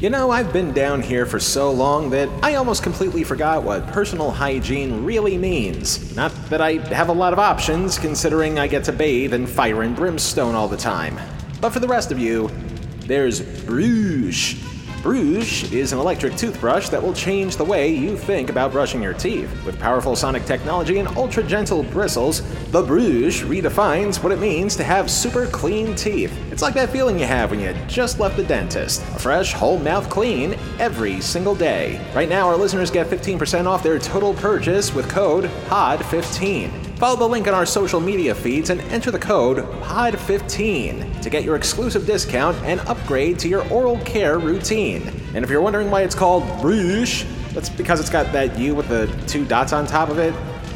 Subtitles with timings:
[0.00, 3.86] You know, I've been down here for so long that I almost completely forgot what
[3.86, 6.16] personal hygiene really means.
[6.16, 9.82] Not that I have a lot of options, considering I get to bathe in fire
[9.82, 11.16] and brimstone all the time.
[11.60, 12.50] But for the rest of you,
[13.06, 14.73] there's Bruges.
[15.04, 19.12] Bruges is an electric toothbrush that will change the way you think about brushing your
[19.12, 19.52] teeth.
[19.66, 22.40] With powerful sonic technology and ultra gentle bristles,
[22.70, 26.32] the Bruges redefines what it means to have super clean teeth.
[26.50, 29.02] It's like that feeling you have when you just left the dentist.
[29.02, 32.00] A fresh, whole mouth clean every single day.
[32.14, 36.83] Right now, our listeners get 15% off their total purchase with code POD15.
[36.96, 41.42] Follow the link on our social media feeds and enter the code POD15 to get
[41.42, 45.02] your exclusive discount and upgrade to your oral care routine.
[45.34, 48.88] And if you're wondering why it's called Bruges, that's because it's got that U with
[48.88, 50.32] the two dots on top of it.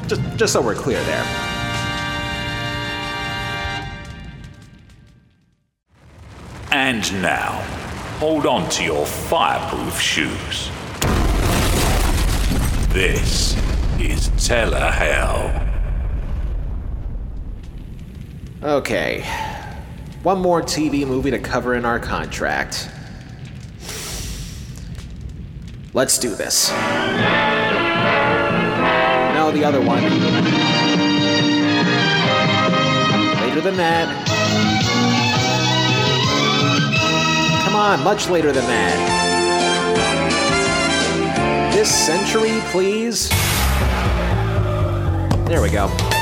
[0.09, 1.24] Just, just so we're clear there.
[6.73, 7.60] And now,
[8.18, 10.68] hold on to your fireproof shoes.
[12.93, 13.54] This
[14.00, 15.68] is Telehell.
[18.62, 19.24] Okay.
[20.24, 22.90] One more TV movie to cover in our contract.
[25.95, 26.70] Let's do this.
[26.70, 26.76] No,
[29.52, 30.02] the other one.
[33.42, 34.09] Later than that.
[37.65, 39.15] Come on, much later than that.
[41.72, 43.28] This century, please.
[45.46, 46.18] There we go.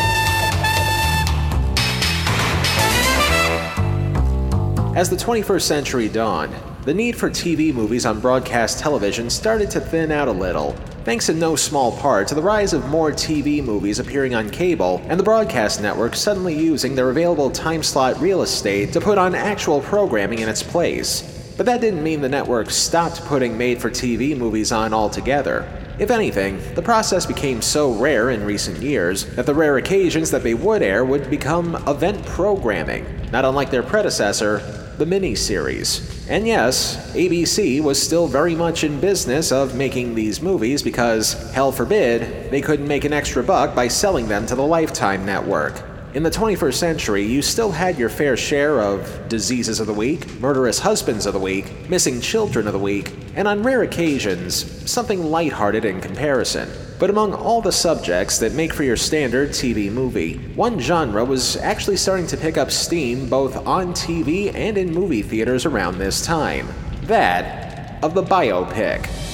[4.97, 6.55] As the 21st century dawned,
[6.87, 10.73] the need for TV movies on broadcast television started to thin out a little,
[11.05, 15.03] thanks in no small part to the rise of more TV movies appearing on cable
[15.09, 19.35] and the broadcast network suddenly using their available time slot real estate to put on
[19.35, 21.53] actual programming in its place.
[21.59, 25.69] But that didn't mean the network stopped putting made for TV movies on altogether.
[25.99, 30.43] If anything, the process became so rare in recent years that the rare occasions that
[30.43, 36.27] they would air would become event programming, not unlike their predecessor, the miniseries.
[36.29, 41.71] And yes, ABC was still very much in business of making these movies because, hell
[41.71, 45.86] forbid, they couldn't make an extra buck by selling them to the Lifetime network.
[46.17, 50.41] In the 21st century, you still had your fair share of diseases of the week,
[50.41, 55.23] murderous husbands of the week, missing children of the week, and on rare occasions, something
[55.23, 56.71] lighthearted in comparison.
[56.99, 61.59] But among all the subjects that make for your standard TV movie, one genre was
[61.59, 66.25] actually starting to pick up steam both on TV and in movie theaters around this
[66.25, 66.67] time.
[67.03, 69.26] That of the biopic.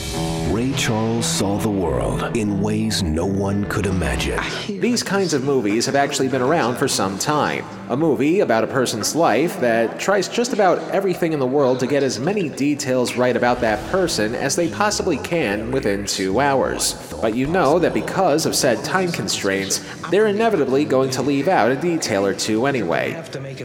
[0.76, 4.40] Charles saw the world in ways no one could imagine.
[4.80, 7.64] These kinds of movies have actually been around for some time.
[7.88, 11.86] A movie about a person's life that tries just about everything in the world to
[11.86, 16.94] get as many details right about that person as they possibly can within two hours.
[17.20, 19.78] But you know that because of said time constraints,
[20.10, 23.22] they're inevitably going to leave out a detail or two anyway.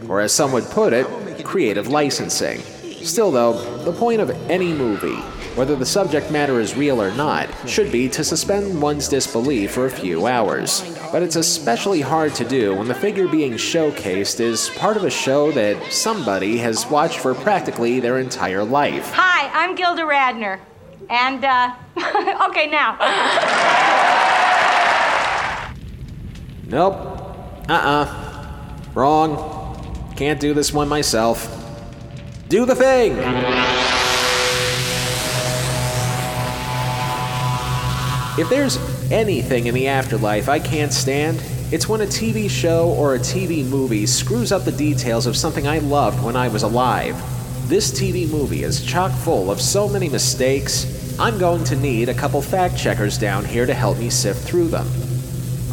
[0.08, 1.06] Or as some would put it,
[1.44, 2.60] creative licensing.
[3.02, 5.22] Still, though, the point of any movie,
[5.58, 9.86] whether the subject matter is real or not, should be to suspend one's disbelief for
[9.86, 10.84] a few hours.
[11.10, 15.10] But it's especially hard to do when the figure being showcased is part of a
[15.10, 19.10] show that somebody has watched for practically their entire life.
[19.14, 20.60] Hi, I'm Gilda Radner.
[21.10, 21.74] And, uh,
[22.48, 22.96] okay, now.
[26.68, 26.94] Nope.
[27.68, 30.14] Uh uh Wrong.
[30.14, 31.52] Can't do this one myself.
[32.48, 33.97] Do the thing!
[38.38, 38.78] If there's
[39.10, 43.66] anything in the afterlife I can't stand, it's when a TV show or a TV
[43.66, 47.20] movie screws up the details of something I loved when I was alive.
[47.68, 50.86] This TV movie is chock full of so many mistakes,
[51.18, 54.68] I'm going to need a couple fact checkers down here to help me sift through
[54.68, 54.86] them.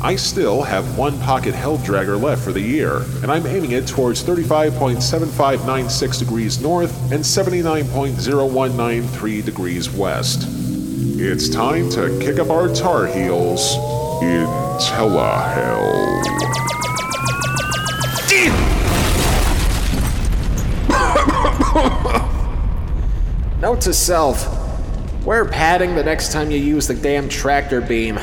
[0.01, 3.85] I still have one pocket hell dragger left for the year, and I'm aiming it
[3.85, 10.64] towards 35.7596 degrees north and 79.0193 degrees west.
[10.97, 13.75] It's time to kick up our tar heels
[14.23, 14.45] in
[14.79, 15.91] Telehell.
[23.61, 24.47] Note to self
[25.25, 28.17] wear padding the next time you use the damn tractor beam.
[28.17, 28.21] I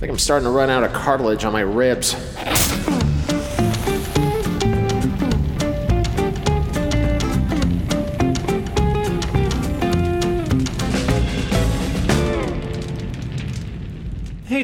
[0.00, 2.14] think I'm starting to run out of cartilage on my ribs.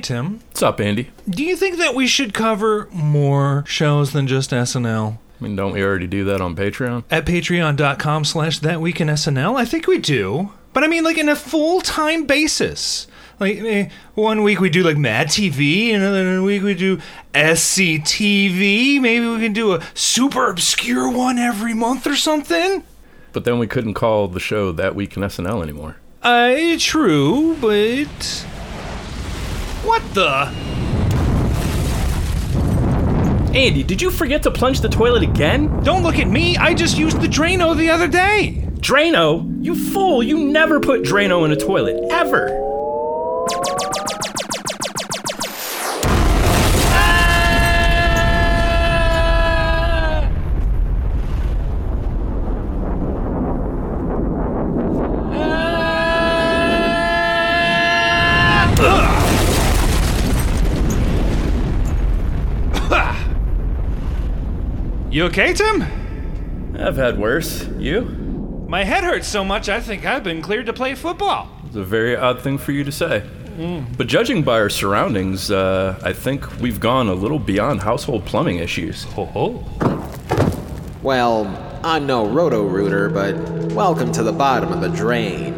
[0.06, 0.38] Tim.
[0.50, 1.10] What's up, Andy?
[1.28, 5.18] Do you think that we should cover more shows than just SNL?
[5.18, 7.02] I mean, don't we already do that on Patreon?
[7.10, 9.56] At patreon.com slash that week in SNL?
[9.56, 10.52] I think we do.
[10.72, 13.08] But I mean, like, in a full time basis.
[13.40, 17.00] Like, eh, one week we do, like, Mad TV, another week we do
[17.34, 19.00] SCTV.
[19.00, 22.84] Maybe we can do a super obscure one every month or something.
[23.32, 25.96] But then we couldn't call the show That Week in SNL anymore.
[26.22, 28.46] Uh, true, but.
[29.86, 30.48] What the?
[33.56, 35.68] Andy, did you forget to plunge the toilet again?
[35.84, 36.56] Don't look at me.
[36.56, 38.66] I just used the Drano the other day.
[38.80, 39.64] Drano?
[39.64, 40.24] You fool!
[40.24, 42.65] You never put Drano in a toilet, ever!
[65.16, 65.80] You okay, Tim?
[66.78, 67.66] I've had worse.
[67.78, 68.02] You?
[68.68, 71.50] My head hurts so much I think I've been cleared to play football.
[71.64, 73.24] It's a very odd thing for you to say.
[73.96, 78.58] But judging by our surroundings, uh, I think we've gone a little beyond household plumbing
[78.58, 79.04] issues.
[79.14, 79.64] Ho ho.
[81.02, 81.46] Well,
[81.82, 83.36] I'm no roto rooter, but
[83.72, 85.54] welcome to the bottom of the drain.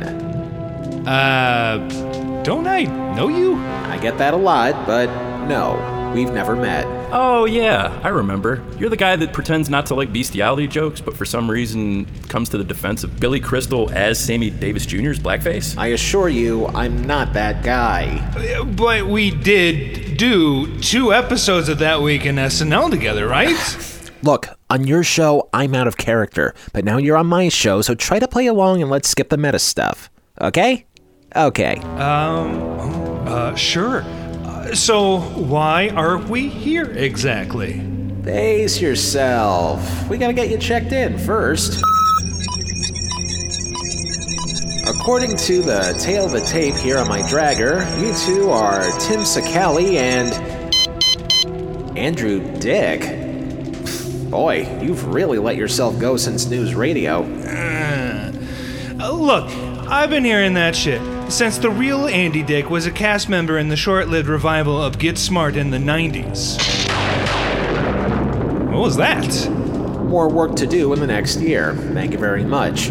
[1.05, 2.85] Uh, don't I
[3.17, 3.57] know you?
[3.57, 5.07] I get that a lot, but
[5.49, 6.87] no, we've never met.
[7.13, 8.63] Oh, yeah, I remember.
[8.79, 12.49] You're the guy that pretends not to like bestiality jokes, but for some reason comes
[12.51, 15.77] to the defense of Billy Crystal as Sammy Davis Jr.'s blackface?
[15.79, 18.25] I assure you, I'm not that guy.
[18.77, 23.57] But we did do two episodes of That Week in SNL together, right?
[24.23, 27.95] Look, on your show, I'm out of character, but now you're on my show, so
[27.95, 30.11] try to play along and let's skip the meta stuff.
[30.41, 30.87] Okay?
[31.37, 31.77] Okay.
[31.77, 32.59] um,
[33.29, 34.05] uh, sure.
[34.75, 37.83] So, why are we here exactly?
[38.23, 40.09] Pace yourself.
[40.09, 41.83] We gotta get you checked in first.
[44.87, 49.21] According to the tale of the tape here on my dragger, you two are Tim
[49.21, 50.49] Sakali and.
[51.99, 53.01] Andrew Dick.
[54.31, 57.23] Boy, you've really let yourself go since news radio.
[57.23, 59.51] Uh, look,
[59.89, 63.69] I've been hearing that shit since the real Andy Dick was a cast member in
[63.69, 66.57] the short lived revival of Get Smart in the 90s.
[68.73, 69.51] What was that?
[70.07, 71.75] More work to do in the next year.
[71.75, 72.89] Thank you very much.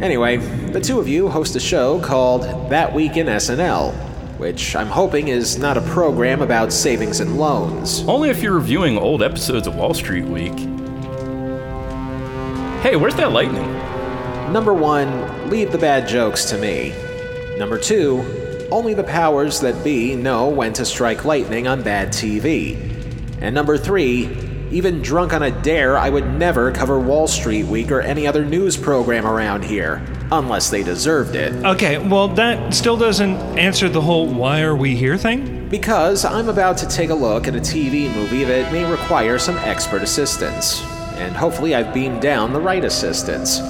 [0.00, 0.38] Anyway,
[0.72, 3.92] the two of you host a show called That Week in SNL,
[4.38, 8.02] which I'm hoping is not a program about savings and loans.
[8.08, 10.58] Only if you're reviewing old episodes of Wall Street Week.
[12.82, 13.72] Hey, where's that lightning?
[14.52, 16.94] Number one, leave the bad jokes to me.
[17.58, 22.76] Number two, only the powers that be know when to strike lightning on bad TV.
[23.40, 24.28] And number three,
[24.70, 28.44] even drunk on a dare, I would never cover Wall Street Week or any other
[28.44, 31.52] news program around here, unless they deserved it.
[31.64, 35.68] Okay, well, that still doesn't answer the whole why are we here thing.
[35.68, 39.56] Because I'm about to take a look at a TV movie that may require some
[39.58, 40.82] expert assistance.
[41.16, 43.60] And hopefully, I've beamed down the right assistants.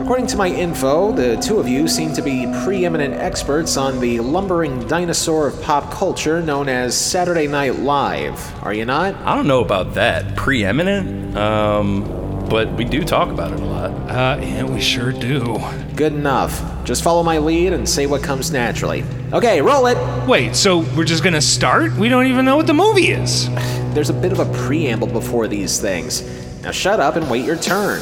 [0.00, 4.20] According to my info, the two of you seem to be preeminent experts on the
[4.20, 8.64] lumbering dinosaur of pop culture known as Saturday Night Live.
[8.64, 9.16] Are you not?
[9.16, 10.36] I don't know about that.
[10.36, 11.36] Preeminent?
[11.36, 13.90] Um, but we do talk about it a lot.
[14.08, 15.58] Uh, yeah, we sure do.
[15.96, 16.62] Good enough.
[16.84, 19.04] Just follow my lead and say what comes naturally.
[19.32, 19.98] Okay, roll it!
[20.28, 21.92] Wait, so we're just gonna start?
[21.96, 23.52] We don't even know what the movie is.
[23.94, 26.22] There's a bit of a preamble before these things.
[26.62, 28.00] Now shut up and wait your turn.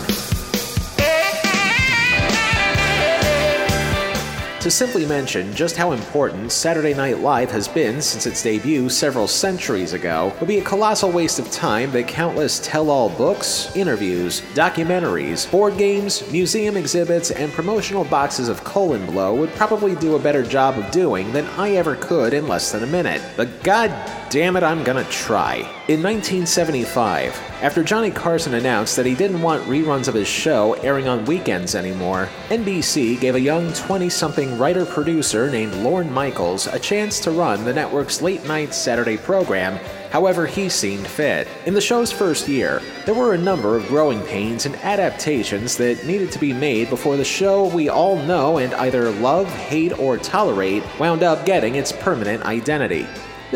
[4.66, 9.28] To simply mention just how important Saturday Night Live has been since its debut several
[9.28, 14.40] centuries ago would be a colossal waste of time that countless tell all books, interviews,
[14.54, 20.18] documentaries, board games, museum exhibits, and promotional boxes of colon blow would probably do a
[20.18, 23.22] better job of doing than I ever could in less than a minute.
[23.36, 23.90] But god
[24.30, 25.56] damn it, I'm gonna try.
[25.88, 31.08] In 1975, after Johnny Carson announced that he didn't want reruns of his show airing
[31.08, 36.78] on weekends anymore, NBC gave a young 20 something writer producer named Lorne Michaels a
[36.78, 39.78] chance to run the network's late night Saturday program
[40.10, 41.46] however he seemed fit.
[41.66, 46.06] In the show's first year, there were a number of growing pains and adaptations that
[46.06, 50.16] needed to be made before the show we all know and either love, hate, or
[50.16, 53.06] tolerate wound up getting its permanent identity.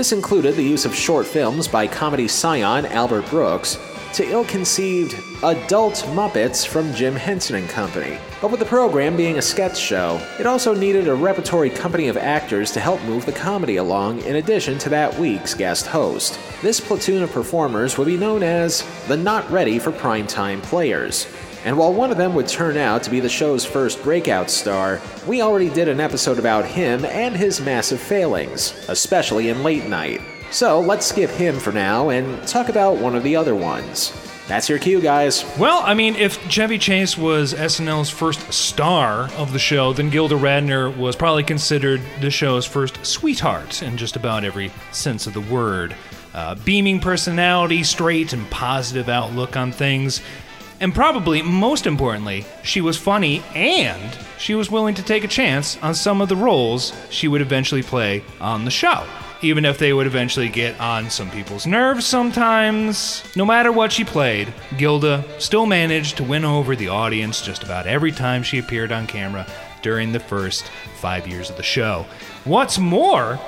[0.00, 3.78] This included the use of short films by comedy scion Albert Brooks,
[4.14, 8.16] to ill conceived adult Muppets from Jim Henson and Company.
[8.40, 12.16] But with the program being a sketch show, it also needed a repertory company of
[12.16, 16.40] actors to help move the comedy along in addition to that week's guest host.
[16.62, 21.26] This platoon of performers would be known as the Not Ready for Primetime Players.
[21.64, 25.00] And while one of them would turn out to be the show's first breakout star,
[25.26, 30.20] we already did an episode about him and his massive failings, especially in late night.
[30.50, 34.12] So let's skip him for now and talk about one of the other ones.
[34.48, 35.44] That's your cue, guys.
[35.60, 40.34] Well, I mean, if Chevy Chase was SNL's first star of the show, then Gilda
[40.34, 45.40] Radner was probably considered the show's first sweetheart in just about every sense of the
[45.40, 45.94] word.
[46.34, 50.20] Uh, beaming personality, straight and positive outlook on things.
[50.80, 55.76] And probably most importantly, she was funny and she was willing to take a chance
[55.82, 59.06] on some of the roles she would eventually play on the show.
[59.42, 63.22] Even if they would eventually get on some people's nerves sometimes.
[63.36, 67.86] No matter what she played, Gilda still managed to win over the audience just about
[67.86, 69.46] every time she appeared on camera
[69.82, 72.06] during the first five years of the show.
[72.44, 73.38] What's more,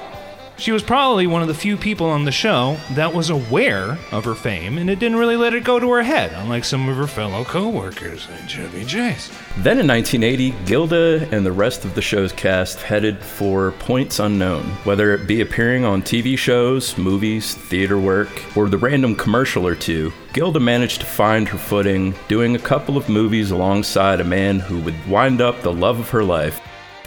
[0.62, 4.25] she was probably one of the few people on the show that was aware of
[4.25, 6.97] her fame, and it didn't really let it go to her head, unlike some of
[6.97, 9.28] her fellow co-workers like Chevy Chase.
[9.57, 14.62] Then in 1980, Gilda and the rest of the show's cast headed for points unknown,
[14.85, 19.75] whether it be appearing on TV shows, movies, theater work, or the random commercial or
[19.75, 20.12] two.
[20.33, 24.81] Gilda managed to find her footing doing a couple of movies alongside a man who
[24.83, 26.61] would wind up the love of her life.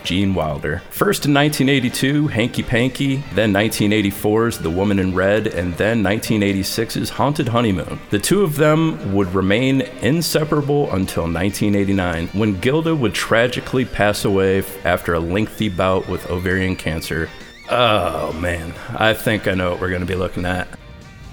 [0.06, 0.82] Gene Wilder.
[0.92, 7.50] First in 1982, Hanky Panky, then 1984's The Woman in Red, and then 1986's Haunted
[7.50, 8.00] Honeymoon.
[8.12, 14.64] The two of them would remain inseparable until 1989, when Gilda would tragically pass away
[14.84, 17.30] after a lengthy bout with ovarian cancer.
[17.70, 20.68] Oh man, I think I know what we're going to be looking at.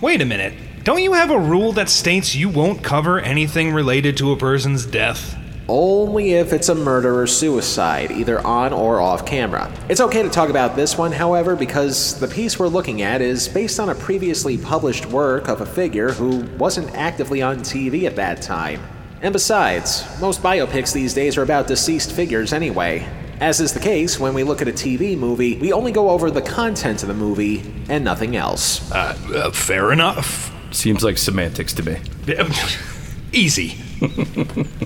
[0.00, 0.54] Wait a minute.
[0.82, 4.84] Don't you have a rule that states you won't cover anything related to a person's
[4.84, 5.36] death?
[5.68, 9.72] Only if it's a murder or suicide, either on or off camera.
[9.88, 13.48] It's okay to talk about this one, however, because the piece we're looking at is
[13.48, 18.16] based on a previously published work of a figure who wasn't actively on TV at
[18.16, 18.80] that time.
[19.22, 23.08] And besides, most biopics these days are about deceased figures anyway.
[23.40, 26.30] As is the case when we look at a TV movie, we only go over
[26.30, 28.90] the content of the movie and nothing else.
[28.90, 30.52] Uh, uh, fair enough.
[30.72, 31.98] Seems like semantics to me.
[33.32, 33.76] Easy.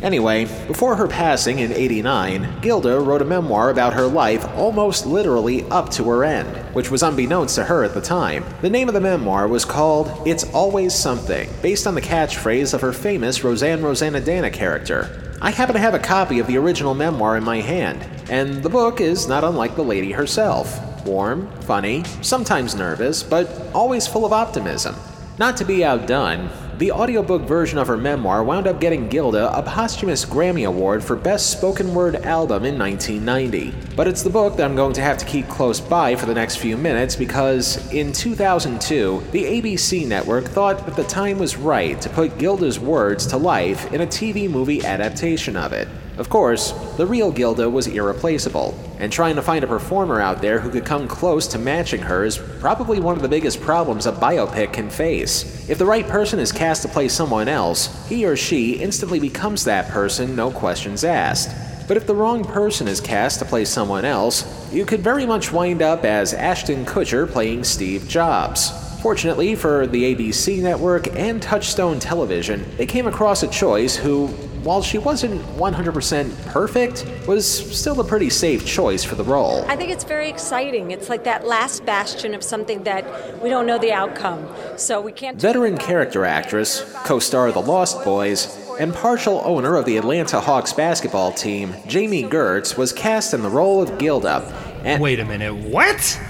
[0.03, 5.65] Anyway, before her passing in 89, Gilda wrote a memoir about her life almost literally
[5.65, 8.45] up to her end, which was unbeknownst to her at the time.
[8.61, 12.83] The name of the memoir was called It's Always Something, based on the catchphrase of
[12.83, 15.37] her famous Roseanne Roseannadanna character.
[15.43, 18.71] I happen to have a copy of the original memoir in my hand, and the
[18.71, 21.05] book is not unlike the lady herself.
[21.05, 24.95] Warm, funny, sometimes nervous, but always full of optimism.
[25.39, 29.63] Not to be outdone, the audiobook version of her memoir wound up getting Gilda a
[29.63, 33.73] posthumous Grammy Award for Best Spoken Word Album in 1990.
[33.97, 36.35] But it's the book that I'm going to have to keep close by for the
[36.35, 41.99] next few minutes because in 2002, the ABC network thought that the time was right
[42.03, 45.89] to put Gilda's words to life in a TV movie adaptation of it.
[46.19, 50.59] Of course, the real Gilda was irreplaceable, and trying to find a performer out there
[50.59, 54.13] who could come close to matching her is probably one of the biggest problems a
[54.13, 55.69] biopic can face.
[55.69, 59.65] If the right person is cast to play someone else, he or she instantly becomes
[59.65, 61.55] that person, no questions asked.
[61.87, 65.53] But if the wrong person is cast to play someone else, you could very much
[65.53, 68.73] wind up as Ashton Kutcher playing Steve Jobs.
[69.03, 74.27] Fortunately for the ABC network and Touchstone Television, they came across a choice who,
[74.67, 79.65] while she wasn't 100% perfect, was still a pretty safe choice for the role.
[79.69, 80.91] I think it's very exciting.
[80.91, 84.49] It's like that last bastion of something that we don't know the outcome.
[84.77, 85.41] So we can't.
[85.41, 90.41] Veteran character actress, co star of The Lost Boys, and partial owner of the Atlanta
[90.41, 94.43] Hawks basketball team, Jami Gertz, was cast in the role of Gilda.
[94.83, 96.21] And Wait a minute, what?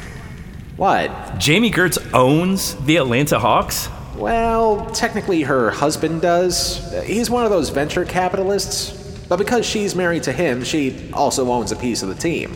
[0.76, 1.38] what?
[1.38, 3.88] Jami Gertz owns the Atlanta Hawks?
[4.16, 6.78] Well, technically her husband does.
[7.04, 9.02] He's one of those venture capitalists.
[9.28, 12.54] But because she's married to him, she also owns a piece of the team.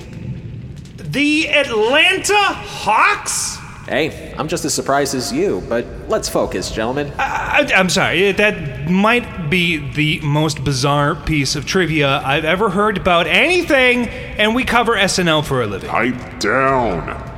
[0.96, 3.58] The Atlanta Hawks?
[3.88, 7.12] Hey, I'm just as surprised as you, but let's focus, gentlemen.
[7.18, 12.70] I, I'm sorry, uh, that might be the most bizarre piece of trivia I've ever
[12.70, 15.90] heard about anything, and we cover SNL for a living.
[15.90, 17.29] Pipe down.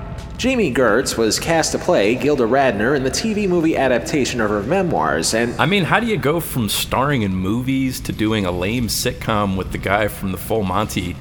[0.43, 4.61] Jami Gertz was cast to play Gilda Radner in the TV movie adaptation of her
[4.65, 8.51] memoirs, and I mean, how do you go from starring in movies to doing a
[8.51, 11.15] lame sitcom with the guy from the Full Monty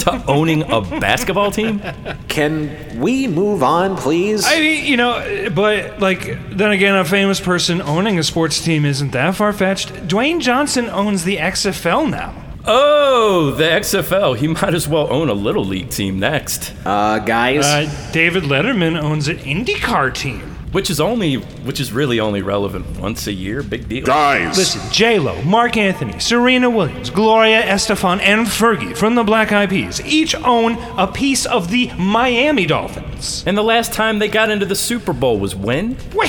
[0.00, 1.80] to owning a basketball team?
[2.28, 4.44] can we move on, please?
[4.44, 8.84] I mean, you know, but like then again, a famous person owning a sports team
[8.84, 9.94] isn't that far fetched.
[10.06, 12.47] Dwayne Johnson owns the XFL now.
[12.64, 14.36] Oh, the XFL.
[14.36, 16.74] He might as well own a little league team next.
[16.84, 17.64] Uh, guys?
[17.64, 20.54] Uh, David Letterman owns an IndyCar team.
[20.72, 23.62] Which is only, which is really only relevant once a year.
[23.62, 24.04] Big deal.
[24.04, 24.58] Guys!
[24.58, 29.70] Listen, J Lo, Marc Anthony, Serena Williams, Gloria Estefan, and Fergie from the Black Eyed
[29.70, 33.44] Peas each own a piece of the Miami Dolphins.
[33.46, 35.96] And the last time they got into the Super Bowl was when?
[36.14, 36.28] Wait,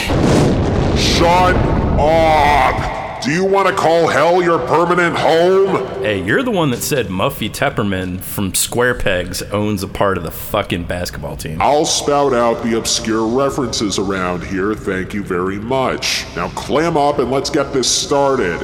[0.98, 1.55] Shut
[2.00, 2.99] up!
[3.22, 5.86] Do you want to call hell your permanent home?
[6.02, 10.24] Hey, you're the one that said Muffy Tepperman from Square Pegs owns a part of
[10.24, 11.62] the fucking basketball team.
[11.62, 16.26] I'll spout out the obscure references around here, thank you very much.
[16.38, 18.58] Now clam up and let's get this started.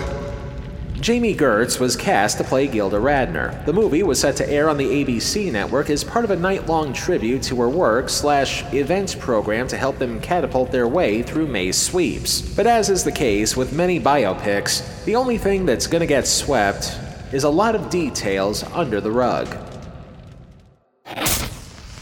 [1.06, 3.64] Jami Gertz was cast to play Gilda Radner.
[3.68, 6.94] The movie was set to air on the ABC network as part of a night-long
[6.94, 11.78] tribute to her work slash events program to help them catapult their way through May's
[11.78, 12.42] sweeps.
[12.42, 16.98] But as is the case with many biopics, the only thing that's gonna get swept
[17.32, 19.56] is a lot of details under the rug.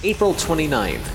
[0.02, 1.10] April 29th,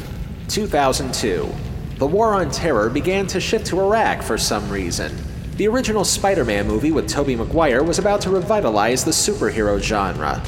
[0.51, 1.49] 2002.
[1.97, 5.17] The War on Terror began to shift to Iraq for some reason.
[5.59, 10.41] The original Spider Man movie with Tobey Maguire was about to revitalize the superhero genre.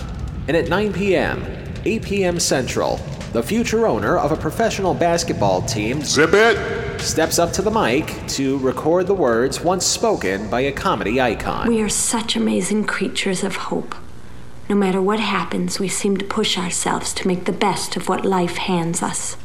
[0.46, 1.44] And at 9 p.m.,
[1.84, 2.38] 8 p.m.
[2.38, 3.00] Central,
[3.32, 7.00] the future owner of a professional basketball team Zip it!
[7.00, 11.66] steps up to the mic to record the words once spoken by a comedy icon.
[11.66, 13.96] We are such amazing creatures of hope.
[14.68, 18.24] No matter what happens, we seem to push ourselves to make the best of what
[18.24, 19.36] life hands us.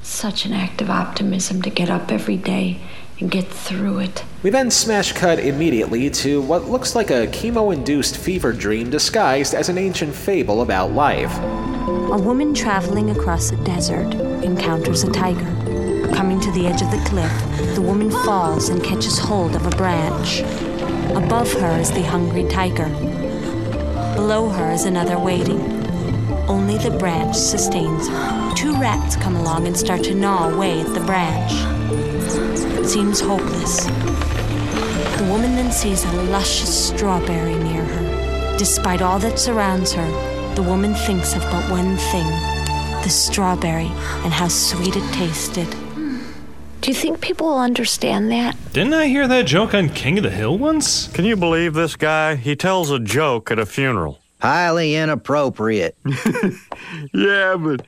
[0.00, 2.80] Such an act of optimism to get up every day
[3.20, 4.24] and get through it.
[4.42, 9.54] We then smash cut immediately to what looks like a chemo induced fever dream disguised
[9.54, 11.36] as an ancient fable about life.
[11.38, 15.54] A woman traveling across a desert encounters a tiger.
[16.14, 19.76] Coming to the edge of the cliff, the woman falls and catches hold of a
[19.76, 20.40] branch.
[21.16, 22.88] Above her is the hungry tiger.
[24.14, 25.60] Below her is another waiting.
[26.48, 28.54] Only the branch sustains her.
[28.54, 31.52] Two rats come along and start to gnaw away at the branch.
[32.88, 33.84] It seems hopeless.
[33.84, 38.56] The woman then sees a luscious strawberry near her.
[38.56, 42.26] Despite all that surrounds her, the woman thinks of but one thing
[43.02, 43.88] the strawberry
[44.24, 45.68] and how sweet it tasted.
[46.80, 48.56] Do you think people will understand that?
[48.72, 51.08] didn't I hear that joke on King of the Hill once?
[51.08, 52.36] Can you believe this guy?
[52.36, 54.18] He tells a joke at a funeral.
[54.40, 55.94] Highly inappropriate.
[57.12, 57.82] Yeah, but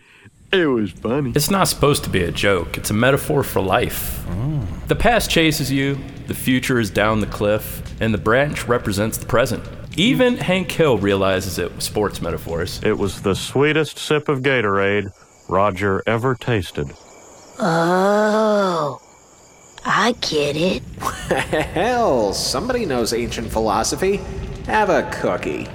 [0.52, 1.32] it was funny.
[1.34, 4.24] It's not supposed to be a joke, it's a metaphor for life.
[4.28, 4.88] Mm.
[4.88, 9.26] The past chases you, the future is down the cliff, and the branch represents the
[9.26, 9.64] present.
[9.96, 12.80] Even Hank Hill realizes it with sports metaphors.
[12.82, 15.10] It was the sweetest sip of Gatorade
[15.48, 16.92] Roger ever tasted.
[17.58, 19.00] Oh,
[19.84, 20.82] I get it.
[21.72, 24.20] Hell, somebody knows ancient philosophy.
[24.66, 25.66] Have a cookie.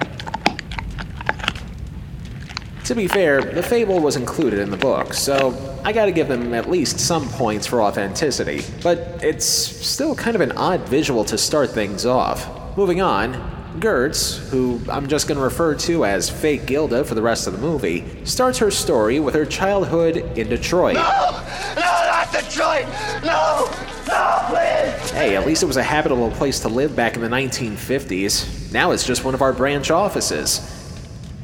[2.86, 6.54] To be fair, the fable was included in the book, so I gotta give them
[6.54, 8.62] at least some points for authenticity.
[8.80, 12.48] But it's still kind of an odd visual to start things off.
[12.76, 13.34] Moving on,
[13.80, 17.58] Gertz, who I'm just gonna refer to as Fake Gilda for the rest of the
[17.58, 20.94] movie, starts her story with her childhood in Detroit.
[20.94, 21.42] No,
[21.74, 22.86] No, not Detroit!
[23.24, 23.68] No!
[24.06, 25.10] No, please!
[25.10, 28.72] Hey, at least it was a habitable place to live back in the 1950s.
[28.72, 30.75] Now it's just one of our branch offices.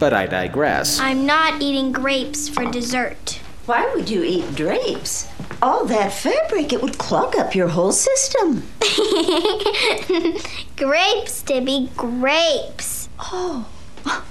[0.02, 0.98] But I digress.
[0.98, 3.38] I'm not eating grapes for dessert.
[3.66, 5.28] Why would you eat grapes?
[5.62, 8.64] All that fabric, it would clog up your whole system.
[10.76, 13.10] grapes, Debbie, grapes.
[13.20, 13.68] Oh,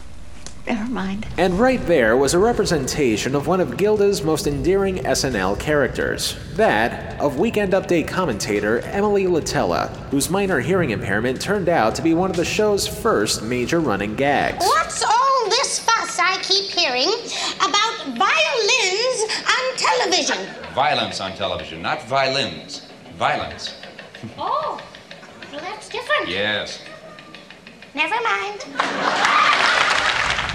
[0.67, 1.25] never mind.
[1.37, 6.35] And right there was a representation of one of Gilda's most endearing SNL characters.
[6.55, 12.13] That of Weekend Update commentator Emily Litella, whose minor hearing impairment turned out to be
[12.13, 14.65] one of the show's first major running gags.
[14.65, 17.09] What's all this fuss I keep hearing
[17.57, 20.37] about violins on television?
[20.73, 22.87] Violence on television, not violins.
[23.15, 23.75] Violence.
[24.37, 24.81] Oh,
[25.51, 26.27] well, that's different.
[26.29, 26.81] Yes.
[27.93, 28.65] Never mind.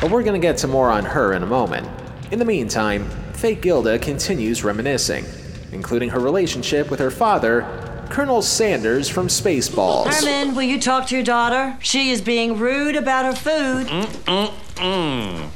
[0.01, 1.89] But we're gonna get to more on her in a moment.
[2.31, 5.25] In the meantime, fake Gilda continues reminiscing,
[5.73, 7.63] including her relationship with her father,
[8.11, 10.07] Colonel Sanders from Spaceballs.
[10.07, 11.77] Herman, will you talk to your daughter?
[11.81, 13.89] She is being rude about her food.
[13.89, 15.51] Mm-mm-mm.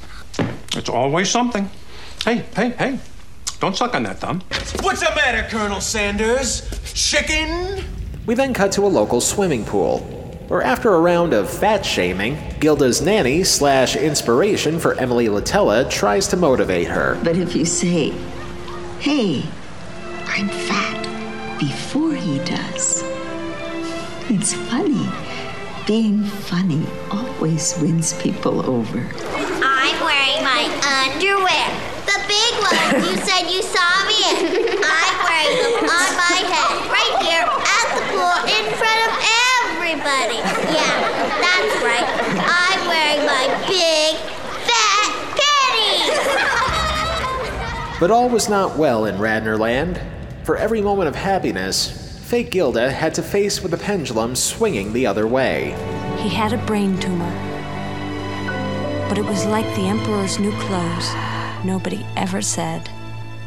[0.77, 1.71] It's always something.
[2.25, 2.99] Hey, hey, hey.
[3.61, 4.43] Don't suck on that thumb.
[4.83, 6.63] What's the matter, Colonel Sanders?
[6.95, 7.85] Chicken?
[8.27, 10.01] We then cut to a local swimming pool,
[10.49, 16.29] where after a round of fat shaming, Gilda's nanny slash inspiration for Emily Litella tries
[16.29, 17.19] to motivate her.
[17.23, 18.11] But if you say,
[19.01, 19.43] hey,
[20.27, 20.90] I'm fat,
[21.61, 23.05] before he does,
[24.33, 25.07] it's funny.
[25.87, 28.99] Being funny always wins people over.
[29.61, 30.65] I'm wearing my
[31.05, 31.69] underwear.
[32.09, 34.73] The big ones you said you saw me in.
[34.81, 39.13] I'm wearing them on my head, right here at the pool in front of
[39.61, 40.41] everybody.
[40.73, 40.97] Yeah,
[41.45, 42.09] that's right.
[42.41, 44.17] I'm wearing my big,
[44.65, 46.17] fat panties.
[48.01, 50.01] But all was not well in Radnerland.
[50.51, 51.89] For every moment of happiness,
[52.29, 55.77] fake Gilda had to face with the pendulum swinging the other way.
[56.19, 57.31] He had a brain tumor.
[59.09, 61.15] But it was like the Emperor's new clothes.
[61.65, 62.91] Nobody ever said.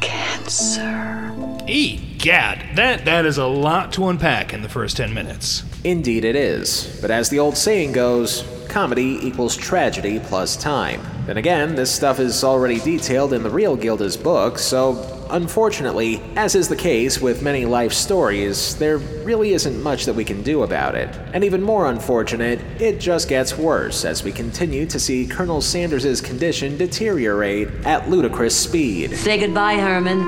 [0.00, 1.30] Cancer.
[1.68, 5.62] Egad, that, that is a lot to unpack in the first 10 minutes.
[5.84, 6.98] Indeed, it is.
[7.02, 11.02] But as the old saying goes, comedy equals tragedy plus time.
[11.26, 16.54] Then again, this stuff is already detailed in the real Gilda's book, so unfortunately, as
[16.54, 20.62] is the case with many life stories, there really isn't much that we can do
[20.62, 21.08] about it.
[21.32, 26.20] And even more unfortunate, it just gets worse as we continue to see Colonel Sanders'
[26.20, 29.16] condition deteriorate at ludicrous speed.
[29.16, 30.22] Say goodbye, Herman.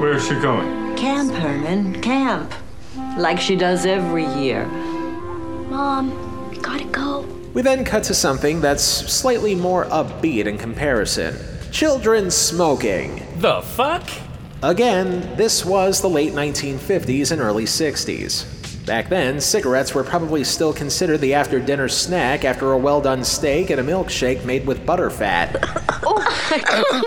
[0.00, 0.96] Where's she going?
[0.96, 2.00] Camp, Herman.
[2.00, 2.54] Camp.
[3.18, 4.66] Like she does every year.
[5.68, 7.22] Mom, we gotta go.
[7.54, 11.36] We then cut to something that's slightly more upbeat in comparison
[11.70, 13.26] children smoking.
[13.38, 14.08] The fuck?
[14.62, 18.86] Again, this was the late 1950s and early 60s.
[18.86, 23.22] Back then, cigarettes were probably still considered the after dinner snack after a well done
[23.24, 25.52] steak and a milkshake made with butterfat.
[26.02, 27.02] What oh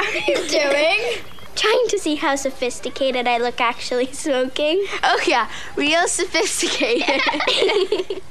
[0.00, 1.22] are you doing?
[1.54, 4.84] Trying to see how sophisticated I look actually smoking.
[5.02, 7.20] Oh, yeah, real sophisticated.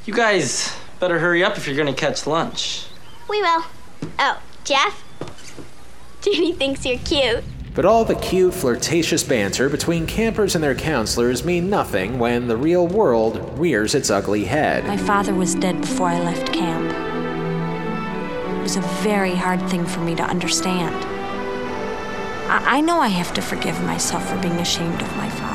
[0.05, 2.85] You guys better hurry up if you're gonna catch lunch.
[3.29, 3.63] we will.
[4.19, 5.03] Oh, Jeff?
[6.23, 7.43] Jeannie thinks you're cute.
[7.75, 12.55] But all the cute, flirtatious banter between campers and their counselors mean nothing when the
[12.55, 14.85] real world rears its ugly head.
[14.85, 16.91] My father was dead before I left camp.
[18.57, 20.95] It was a very hard thing for me to understand.
[22.49, 25.52] I, I know I have to forgive myself for being ashamed of my father.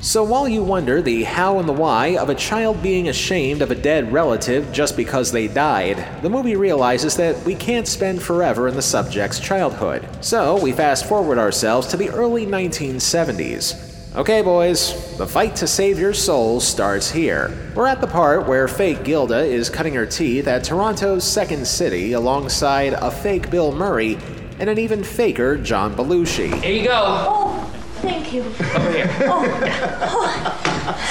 [0.00, 3.72] So while you wonder the how and the why of a child being ashamed of
[3.72, 8.68] a dead relative just because they died, the movie realizes that we can't spend forever
[8.68, 10.06] in the subject's childhood.
[10.20, 14.14] So we fast forward ourselves to the early 1970s.
[14.14, 17.72] Okay, boys, the fight to save your soul starts here.
[17.74, 22.12] We're at the part where fake Gilda is cutting her teeth at Toronto's Second City
[22.12, 24.16] alongside a fake Bill Murray
[24.60, 26.62] and an even faker John Belushi.
[26.62, 27.02] Here you go.
[27.04, 27.57] Oh,
[28.00, 28.42] Thank you.
[28.42, 29.10] Over here.
[29.22, 29.44] Oh,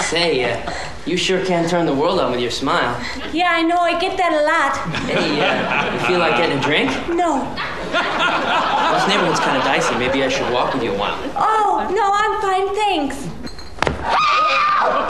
[0.09, 0.73] Say, uh,
[1.05, 2.95] you sure can turn the world on with your smile.
[3.33, 3.77] yeah, I know.
[3.77, 4.73] I get that a lot.
[5.05, 6.89] Hey, uh, you feel like getting a drink?
[7.09, 7.43] No.
[7.91, 9.95] This neighborhood's kind of dicey.
[9.97, 11.17] Maybe I should walk with you a while.
[11.35, 13.27] Oh, no, I'm fine, thanks.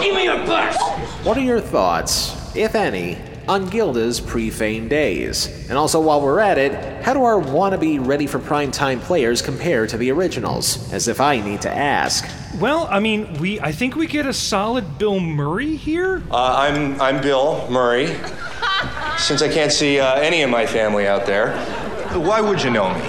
[0.04, 0.78] Give me your purse.
[1.26, 5.48] What are your thoughts, if any, on Gilda's pre fame days?
[5.70, 9.42] And also, while we're at it, how do our wannabe ready for prime time players
[9.42, 10.92] compare to the originals?
[10.94, 12.26] As if I need to ask.
[12.60, 16.24] Well, I mean, we I think we get a solid Bill Murray here.
[16.32, 18.08] Uh, I'm I'm Bill Murray.
[19.18, 21.58] Since I can't see uh, any of my family out there,
[22.14, 23.02] why would you know me?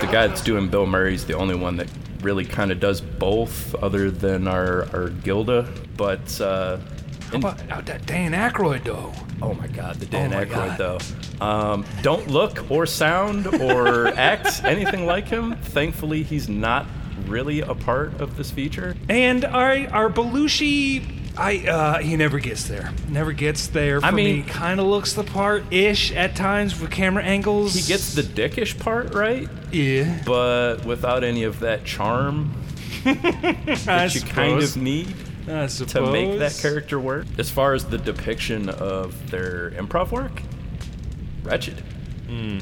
[0.00, 1.88] The guy that's doing Bill Murray's the only one that
[2.22, 5.68] really kind of does both, other than our, our Gilda.
[5.96, 6.78] But uh,
[7.30, 9.12] How about that Dan Aykroyd though?
[9.42, 10.98] Oh my God, the Dan Oh Aykroyd though.
[11.44, 15.54] Um, don't look or sound or act anything like him.
[15.56, 16.86] Thankfully, he's not
[17.26, 18.96] really a part of this feature.
[19.08, 21.04] And our our Belushi,
[21.36, 22.92] I uh, he never gets there.
[23.08, 24.00] Never gets there.
[24.00, 24.42] For I mean- me.
[24.42, 27.74] kind of looks the part ish at times with camera angles.
[27.74, 32.54] He gets the dickish part right, yeah, but without any of that charm
[33.04, 37.26] I that you kind of need I to make that character work.
[37.38, 40.42] As far as the depiction of their improv work,
[41.42, 41.80] wretched.
[42.26, 42.58] Hmm.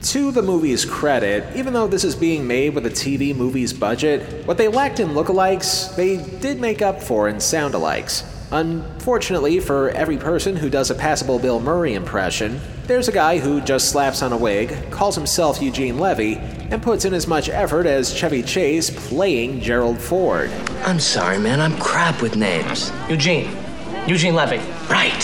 [0.00, 4.46] To the movie's credit, even though this is being made with a TV movie's budget,
[4.46, 8.24] what they lacked in lookalikes, they did make up for in soundalikes.
[8.50, 13.60] Unfortunately, for every person who does a passable Bill Murray impression, there's a guy who
[13.60, 16.36] just slaps on a wig, calls himself Eugene Levy,
[16.70, 20.50] and puts in as much effort as Chevy Chase playing Gerald Ford.
[20.84, 21.60] I'm sorry, man.
[21.60, 22.90] I'm crap with names.
[23.10, 23.54] Eugene.
[24.06, 24.58] Eugene Levy.
[24.88, 25.22] Right.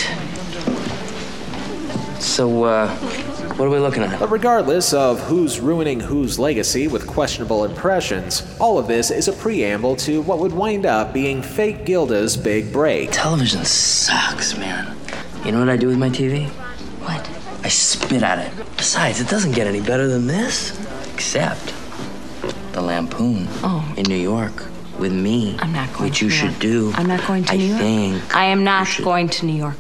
[2.20, 2.94] So, uh,
[3.56, 4.18] What are we looking at?
[4.18, 9.32] But regardless of who's ruining whose legacy with questionable impressions, all of this is a
[9.32, 13.10] preamble to what would wind up being fake Gilda's big break.
[13.12, 14.96] Television sucks, man.
[15.44, 16.48] You know what I do with my TV?
[17.06, 17.28] What?
[17.62, 18.52] I spit at it.
[18.76, 20.72] Besides, it doesn't get any better than this.
[21.14, 21.72] Except
[22.72, 23.84] the Lampoon Oh.
[23.96, 24.64] in New York
[24.98, 25.56] with me.
[25.60, 26.58] I'm not going Which to you New should York.
[26.58, 26.92] do.
[26.96, 27.80] I'm not going to I New York.
[27.80, 28.36] think.
[28.36, 29.76] I am not going to New York.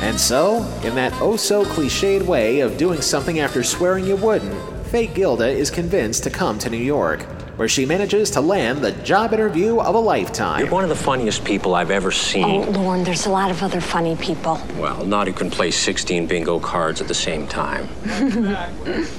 [0.00, 4.54] And so, in that oh so cliched way of doing something after swearing you wouldn't,
[4.88, 7.22] fake Gilda is convinced to come to New York,
[7.58, 10.60] where she manages to land the job interview of a lifetime.
[10.60, 12.64] You're one of the funniest people I've ever seen.
[12.64, 14.60] Oh, Lorne, there's a lot of other funny people.
[14.78, 17.88] Well, not who can play 16 bingo cards at the same time.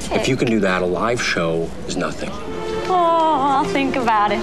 [0.09, 2.29] If you can do that, a live show is nothing.
[2.89, 4.39] Oh, I'll think about it.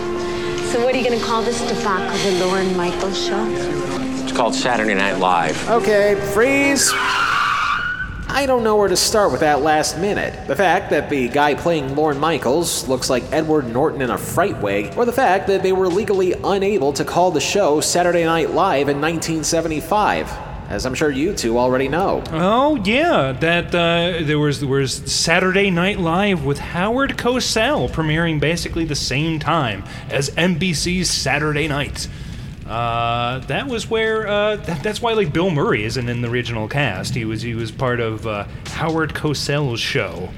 [0.73, 4.14] So, what are you going to call this debacle, the Lorne Michaels show?
[4.35, 5.71] It's called Saturday Night Live.
[5.71, 6.91] Okay, freeze.
[6.93, 10.49] I don't know where to start with that last minute.
[10.49, 14.61] The fact that the guy playing Lorne Michaels looks like Edward Norton in a fright
[14.61, 18.51] wig, or the fact that they were legally unable to call the show Saturday Night
[18.51, 20.33] Live in 1975,
[20.69, 22.25] as I'm sure you two already know.
[22.33, 28.41] Oh yeah, that uh, there was there was Saturday Night Live with Howard Cosell premiering
[28.41, 32.09] basically the same time as NBC's Saturday Night.
[32.67, 36.67] Uh, that was where uh, that, that's why like Bill Murray isn't in the original
[36.67, 37.15] cast.
[37.15, 40.31] He was he was part of uh, Howard Cosell's show.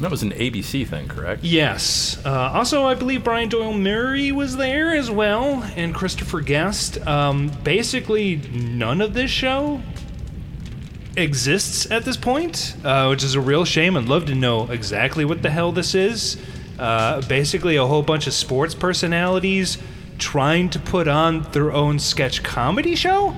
[0.00, 1.44] That was an ABC thing, correct?
[1.44, 2.20] Yes.
[2.26, 7.06] Uh, also, I believe Brian Doyle Murray was there as well, and Christopher Guest.
[7.06, 9.80] Um, basically, none of this show
[11.16, 13.96] exists at this point, uh, which is a real shame.
[13.96, 16.36] I'd love to know exactly what the hell this is.
[16.80, 19.78] Uh, basically, a whole bunch of sports personalities
[20.22, 23.34] trying to put on their own sketch comedy show.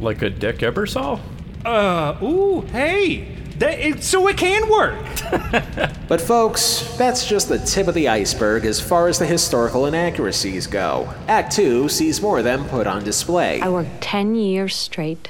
[0.00, 1.20] Like a Dick Ebersol?
[1.64, 4.96] Uh, ooh, hey, that, it, so it can work.
[6.08, 10.66] But folks, that's just the tip of the iceberg as far as the historical inaccuracies
[10.66, 11.12] go.
[11.28, 13.60] Act 2 sees more of them put on display.
[13.60, 15.28] I worked 10 years straight.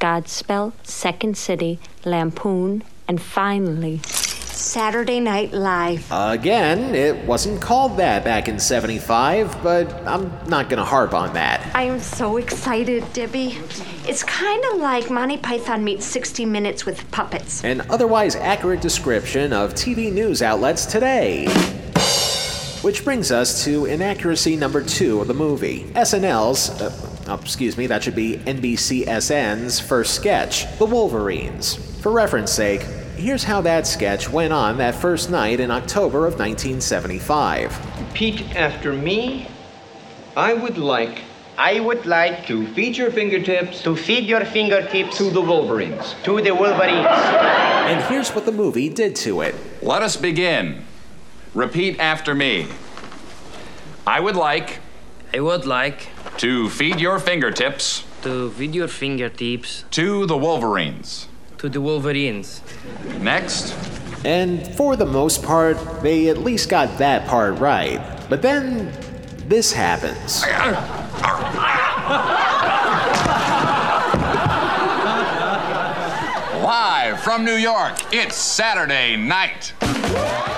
[0.00, 4.00] Godspell, Second City, Lampoon, and finally,
[4.64, 6.06] Saturday Night Live.
[6.10, 11.70] Again, it wasn't called that back in 75, but I'm not gonna harp on that.
[11.76, 13.58] I am so excited, Debbie.
[14.08, 17.62] It's kind of like Monty Python meets 60 Minutes with puppets.
[17.62, 21.46] An otherwise accurate description of TV news outlets today.
[22.80, 26.90] Which brings us to inaccuracy number two of the movie SNL's, uh,
[27.28, 31.76] oh, excuse me, that should be NBCSN's first sketch, The Wolverines.
[32.00, 36.38] For reference sake, here's how that sketch went on that first night in October of
[36.38, 38.00] 1975.
[38.08, 39.48] Repeat after me.
[40.36, 41.22] I would like.
[41.56, 43.82] I would like to feed your fingertips.
[43.82, 45.16] To feed your fingertips.
[45.18, 46.16] To the Wolverines.
[46.24, 47.06] To the Wolverines.
[47.06, 49.54] And here's what the movie did to it.
[49.80, 50.84] Let us begin.
[51.54, 52.66] Repeat after me.
[54.06, 54.80] I would like
[55.32, 61.28] I would like to feed your fingertips to feed your fingertips to the Wolverines.
[61.58, 62.60] To the Wolverines.
[63.20, 63.74] Next,
[64.24, 68.00] And for the most part, they at least got that part right.
[68.30, 68.90] But then,
[69.48, 70.42] this happens.
[76.62, 79.74] live from New York, it's Saturday night.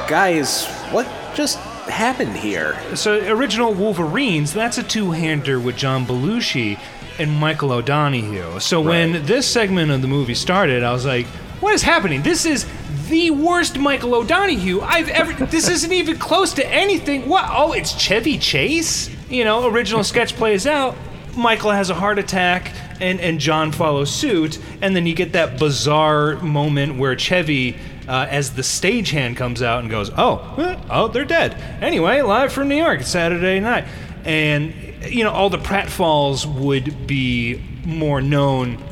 [0.08, 2.78] Guys, what just happened here?
[2.94, 6.78] So, original Wolverines, that's a two hander with John Belushi
[7.18, 8.60] and Michael O'Donoghue.
[8.60, 11.26] So, when this segment of the movie started, I was like,
[11.60, 12.22] what is happening?
[12.22, 12.66] This is
[13.08, 15.46] the worst Michael O'Donoghue I've ever.
[15.46, 17.28] This isn't even close to anything.
[17.28, 17.46] What?
[17.48, 19.10] Oh, it's Chevy Chase?
[19.30, 20.96] You know, original sketch plays out.
[21.36, 25.58] Michael has a heart attack, and, and John follows suit, and then you get that
[25.58, 27.76] bizarre moment where Chevy,
[28.08, 32.68] uh, as the stagehand comes out and goes, "Oh, oh, they're dead." Anyway, live from
[32.68, 33.84] New York, it's Saturday night,
[34.24, 34.72] and
[35.08, 38.82] you know all the pratfalls would be more known.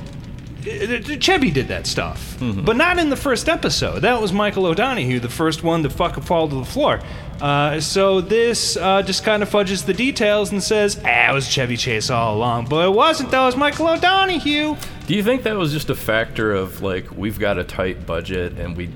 [1.20, 4.00] Chevy did that stuff, but not in the first episode.
[4.00, 7.00] That was Michael O'Donoghue, the first one to fucking fall to the floor.
[7.38, 11.46] Uh, so this uh, just kind of fudges the details and says, ah, it was
[11.46, 12.66] Chevy Chase all along.
[12.66, 13.42] But it wasn't, though.
[13.42, 14.76] It was Michael O'Donoghue.
[15.06, 18.58] Do you think that was just a factor of like we've got a tight budget
[18.58, 18.88] and we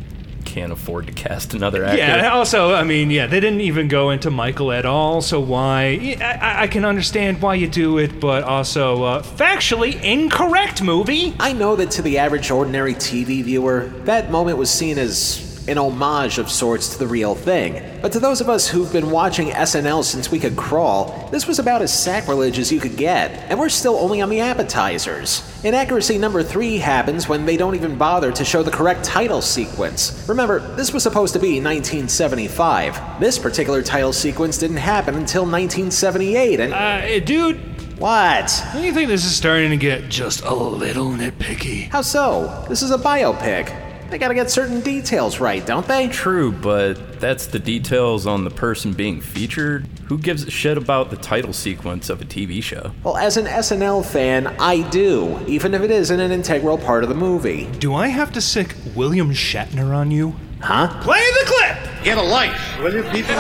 [0.59, 1.99] can't afford to cast another actor?
[1.99, 6.16] Yeah, also, I mean, yeah, they didn't even go into Michael at all, so why?
[6.21, 11.35] I, I can understand why you do it, but also, uh, factually incorrect movie.
[11.38, 15.78] I know that to the average ordinary TV viewer, that moment was seen as an
[15.78, 17.83] homage of sorts to the real thing.
[18.00, 21.59] But to those of us who've been watching SNL since we could crawl, this was
[21.59, 25.42] about as sacrilege as you could get, and we're still only on the appetizers.
[25.64, 30.24] Inaccuracy number three happens when they don't even bother to show the correct title sequence.
[30.28, 33.20] Remember, this was supposed to be 1975.
[33.20, 36.72] This particular title sequence didn't happen until 1978, and.
[36.72, 37.61] Uh, dude.
[37.98, 38.64] What?
[38.72, 41.88] Don't you think this is starting to get just a little nitpicky?
[41.88, 42.64] How so?
[42.68, 43.88] This is a biopic.
[44.11, 46.09] They gotta get certain details right, don't they?
[46.09, 49.87] True, but that's the details on the person being featured.
[50.07, 52.92] Who gives a shit about the title sequence of a TV show?
[53.05, 57.11] Well, as an SNL fan, I do, even if it isn't an integral part of
[57.11, 57.66] the movie.
[57.81, 60.35] Do I have to sick William Shatner on you?
[60.61, 60.88] Huh?
[61.03, 62.03] Play the clip!
[62.03, 63.35] Get a life, will you, people?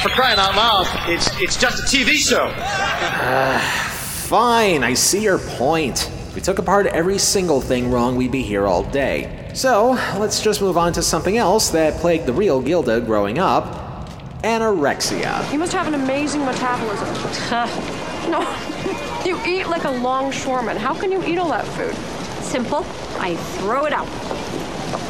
[0.00, 2.46] For crying out loud, it's it's just a TV show.
[2.56, 6.08] Uh, fine, I see your point.
[6.28, 9.41] If we took apart every single thing wrong, we'd be here all day.
[9.54, 13.82] So, let's just move on to something else that plagued the real Gilda growing up
[14.42, 15.50] anorexia.
[15.52, 17.08] You must have an amazing metabolism.
[18.30, 18.40] no,
[19.24, 20.76] you eat like a longshoreman.
[20.76, 21.94] How can you eat all that food?
[22.42, 22.84] Simple.
[23.18, 24.08] I throw it out.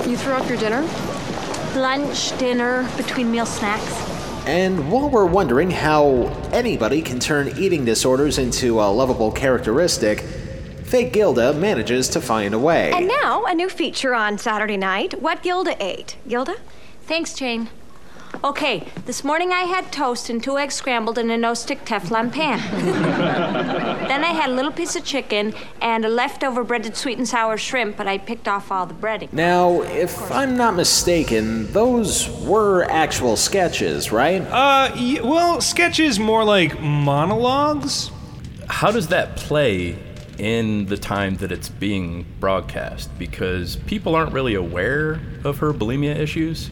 [0.06, 0.82] You throw up your dinner?
[1.74, 4.12] Lunch, dinner, between meal snacks.
[4.46, 10.24] And while we're wondering how anybody can turn eating disorders into a lovable characteristic,
[10.92, 12.92] fake Gilda manages to find a way.
[12.92, 16.18] And now, a new feature on Saturday night What Gilda Ate.
[16.28, 16.56] Gilda?
[17.04, 17.70] Thanks, Jane.
[18.44, 22.58] Okay, this morning I had toast and two eggs scrambled in a no-stick Teflon pan.
[24.06, 27.56] then I had a little piece of chicken and a leftover breaded sweet and sour
[27.56, 29.32] shrimp, but I picked off all the breading.
[29.32, 34.42] Now, if I'm not mistaken, those were actual sketches, right?
[34.42, 38.10] Uh, y- well, sketches more like monologues.
[38.68, 39.96] How does that play
[40.42, 43.08] in the time that it's being broadcast?
[43.18, 46.68] Because people aren't really aware of her bulimia issues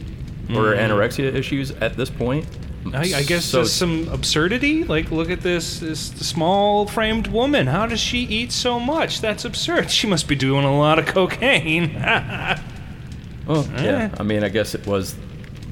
[0.49, 0.89] or Mm.
[0.89, 2.45] anorexia issues at this point.
[2.93, 4.83] I, I guess So there's some absurdity.
[4.83, 7.67] Like, look at this, this small framed woman.
[7.67, 9.21] How does she eat so much?
[9.21, 9.89] That's absurd.
[9.97, 11.91] She must be doing a lot of cocaine.
[13.49, 14.09] Yeah.
[14.17, 15.15] I mean, I guess it was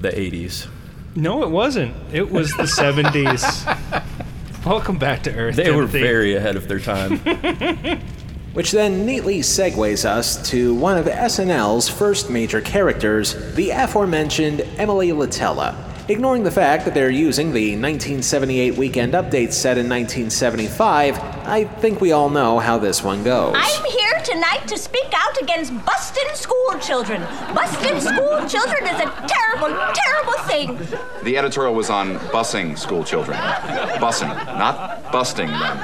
[0.02, 0.68] the 80s.
[1.16, 1.96] no, it wasn't.
[2.14, 4.04] It was the 70s.
[4.66, 5.56] Welcome back to Earth.
[5.56, 7.20] They were very ahead of their time.
[8.54, 15.10] Which then neatly segues us to one of SNL's first major characters, the aforementioned Emily
[15.10, 15.89] Litella.
[16.10, 22.02] Ignoring the fact that they're using the 1978 Weekend Update set in 1975, I think
[22.02, 23.54] we all know how this one goes.
[23.56, 27.22] I'm here tonight to speak out against busting school children.
[27.54, 30.80] Busting school children is a terrible, terrible thing.
[31.24, 33.38] The editorial was on busing school children.
[33.38, 35.78] Busing, not busting them.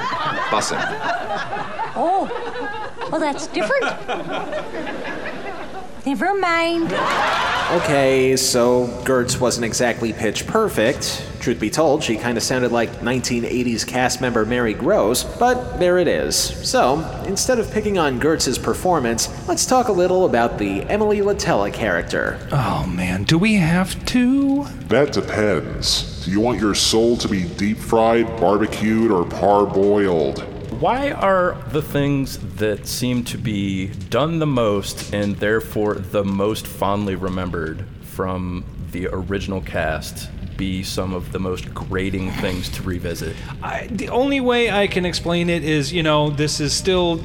[0.50, 0.82] Busing.
[1.94, 2.28] Oh,
[3.12, 3.84] well, that's different.
[6.04, 6.92] Never mind.
[7.68, 11.26] Okay, so Gertz wasn't exactly pitch perfect.
[11.40, 15.98] Truth be told, she kind of sounded like 1980s cast member Mary Gross, but there
[15.98, 16.36] it is.
[16.36, 21.72] So, instead of picking on Gertz's performance, let's talk a little about the Emily Litella
[21.72, 22.38] character.
[22.52, 24.66] Oh man, do we have to?
[24.86, 26.24] That depends.
[26.24, 30.55] Do you want your soul to be deep fried, barbecued, or parboiled?
[30.70, 36.66] Why are the things that seem to be done the most and therefore the most
[36.66, 43.36] fondly remembered from the original cast be some of the most grating things to revisit?
[43.62, 47.22] I, the only way I can explain it is, you know, this is still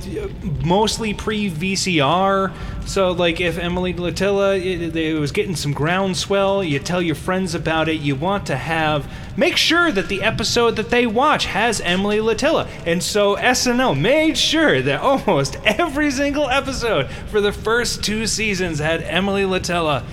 [0.64, 2.54] mostly pre VCR.
[2.86, 7.56] So, like, if Emily Litella it, it was getting some groundswell, you tell your friends
[7.56, 8.02] about it.
[8.02, 12.68] You want to have make sure that the episode that they watch has Emily Litella.
[12.86, 18.80] And so SNL made sure that almost every single episode for the first two seasons
[18.80, 20.04] had Emily Litella.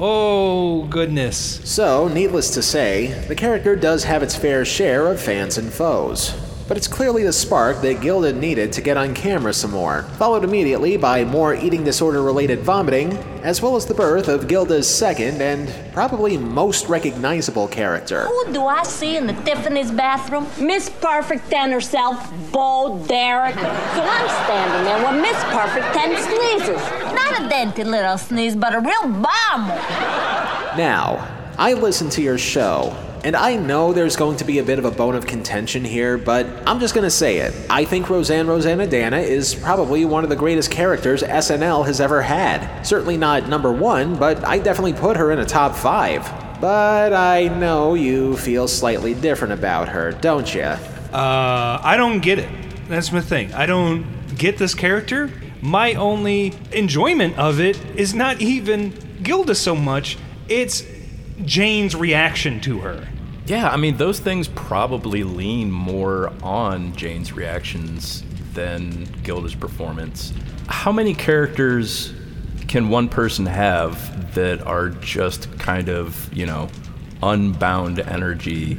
[0.00, 1.60] Oh, goodness.
[1.64, 6.34] So, needless to say, the character does have its fair share of fans and foes.
[6.68, 10.44] But it's clearly the spark that Gilda needed to get on camera some more, followed
[10.44, 15.40] immediately by more eating disorder related vomiting, as well as the birth of Gilda's second
[15.40, 18.26] and probably most recognizable character.
[18.26, 20.46] Who do I see in the Tiffany's bathroom?
[20.60, 23.54] Miss Perfect 10 herself, Bo Derek.
[23.54, 27.14] So I'm standing there when Miss Perfect 10 sneezes.
[27.14, 29.68] Not a dented little sneeze, but a real bomb.
[30.76, 34.78] Now, I listened to your show, and I know there's going to be a bit
[34.78, 37.54] of a bone of contention here, but I'm just gonna say it.
[37.70, 42.82] I think Roseanne Roseannadanna is probably one of the greatest characters SNL has ever had.
[42.82, 46.22] Certainly not number one, but I definitely put her in a top five.
[46.60, 50.62] But I know you feel slightly different about her, don't you?
[50.62, 52.48] Uh, I don't get it.
[52.88, 53.54] That's my thing.
[53.54, 54.04] I don't
[54.36, 55.30] get this character.
[55.60, 58.90] My only enjoyment of it is not even
[59.22, 60.16] Gilda so much,
[60.48, 60.84] it's
[61.44, 63.08] Jane's reaction to her.
[63.46, 70.32] Yeah, I mean, those things probably lean more on Jane's reactions than Gilda's performance.
[70.66, 72.12] How many characters
[72.68, 76.68] can one person have that are just kind of, you know,
[77.22, 78.78] unbound energy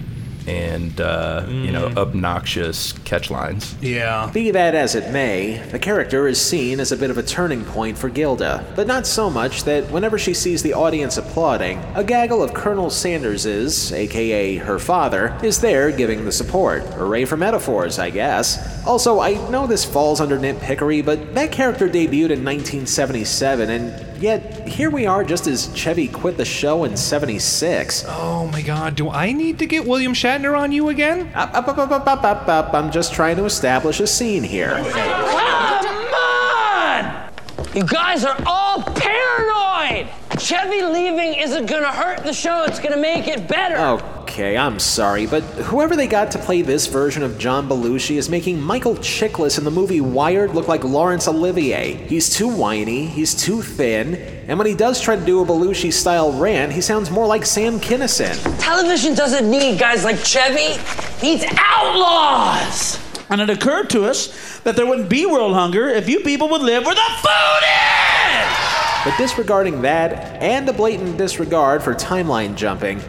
[0.50, 3.76] and, uh, you know, obnoxious catch lines?
[3.82, 4.30] Yeah.
[4.34, 7.64] Be that as it may, the character is seen as a bit of a turning
[7.64, 12.04] point for Gilda, but not so much that whenever she sees the audience applauding, a
[12.04, 16.84] gaggle of Colonel Sanders's, aka her father, is there giving the support.
[16.84, 18.84] Hooray for metaphors, I guess.
[18.86, 24.68] Also, I know this falls under nitpickery, but that character debuted in 1977, and yet
[24.68, 28.06] here we are just as Chevy quit the show in 76.
[28.08, 31.32] Oh my god, do I need to get William Shatner on you again?
[31.34, 32.74] Up, up, up, up, up, up, up, up.
[32.74, 34.76] I'm just trying to establish a scene here.
[34.76, 37.32] Come on!
[37.74, 40.10] You guys are all paranoid!
[40.40, 43.76] Chevy leaving isn't gonna hurt the show, it's gonna make it better.
[43.78, 48.16] Oh, Okay, I'm sorry, but whoever they got to play this version of John Belushi
[48.16, 51.96] is making Michael Chiklis in the movie Wired look like Laurence Olivier.
[52.08, 54.16] He's too whiny, he's too thin,
[54.48, 57.46] and when he does try to do a Belushi style rant, he sounds more like
[57.46, 58.38] Sam Kinison.
[58.62, 62.98] Television doesn't need guys like Chevy, it needs outlaws!
[63.30, 66.62] And it occurred to us that there wouldn't be world hunger if you people would
[66.62, 69.04] live where the food is!
[69.04, 73.02] But disregarding that, and a blatant disregard for timeline jumping,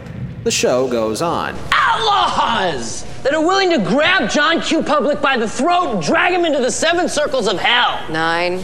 [0.43, 1.55] the show goes on.
[1.71, 3.05] Outlaws!
[3.23, 4.81] That are willing to grab John Q.
[4.81, 8.09] Public by the throat and drag him into the seven circles of hell.
[8.11, 8.63] Nine.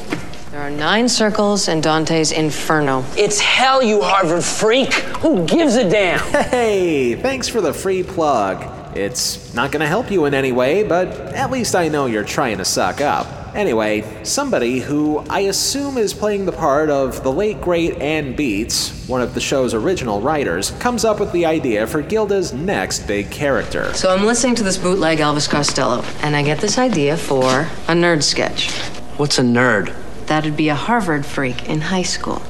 [0.49, 3.03] There are nine circles in Dante's Inferno.
[3.15, 4.93] It's hell, you Harvard freak.
[5.21, 6.19] Who gives a damn?
[6.49, 8.63] Hey, thanks for the free plug.
[8.97, 12.57] It's not gonna help you in any way, but at least I know you're trying
[12.57, 13.27] to suck up.
[13.53, 19.07] Anyway, somebody who I assume is playing the part of the late great Anne Beatts,
[19.07, 23.29] one of the show's original writers, comes up with the idea for Gilda's next big
[23.31, 23.93] character.
[23.93, 27.93] So I'm listening to this bootleg Elvis Costello, and I get this idea for a
[27.93, 28.71] nerd sketch.
[29.17, 29.95] What's a nerd?
[30.27, 32.41] That'd be a Harvard freak in high school.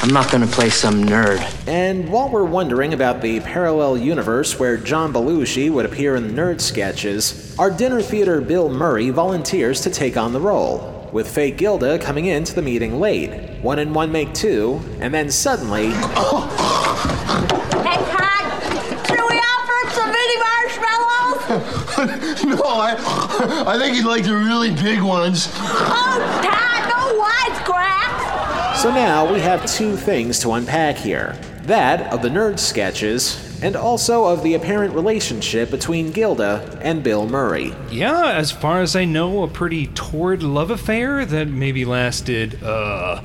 [0.00, 1.40] I'm not gonna play some nerd.
[1.66, 6.60] And while we're wondering about the parallel universe where John Belushi would appear in nerd
[6.60, 11.98] sketches, our dinner theater Bill Murray volunteers to take on the role, with fake Gilda
[11.98, 13.58] coming into the meeting late.
[13.60, 15.88] One and one make two, and then suddenly.
[15.88, 15.96] Hey,
[18.14, 22.44] Pat, should we offer some mini marshmallows?
[22.56, 22.94] no, I,
[23.66, 25.48] I think he'd like the really big ones.
[25.56, 26.67] Oh, Pat, no wisecracks.
[28.78, 33.74] So now we have two things to unpack here that of the nerd sketches, and
[33.74, 37.74] also of the apparent relationship between Gilda and Bill Murray.
[37.90, 43.20] Yeah, as far as I know, a pretty torrid love affair that maybe lasted, uh,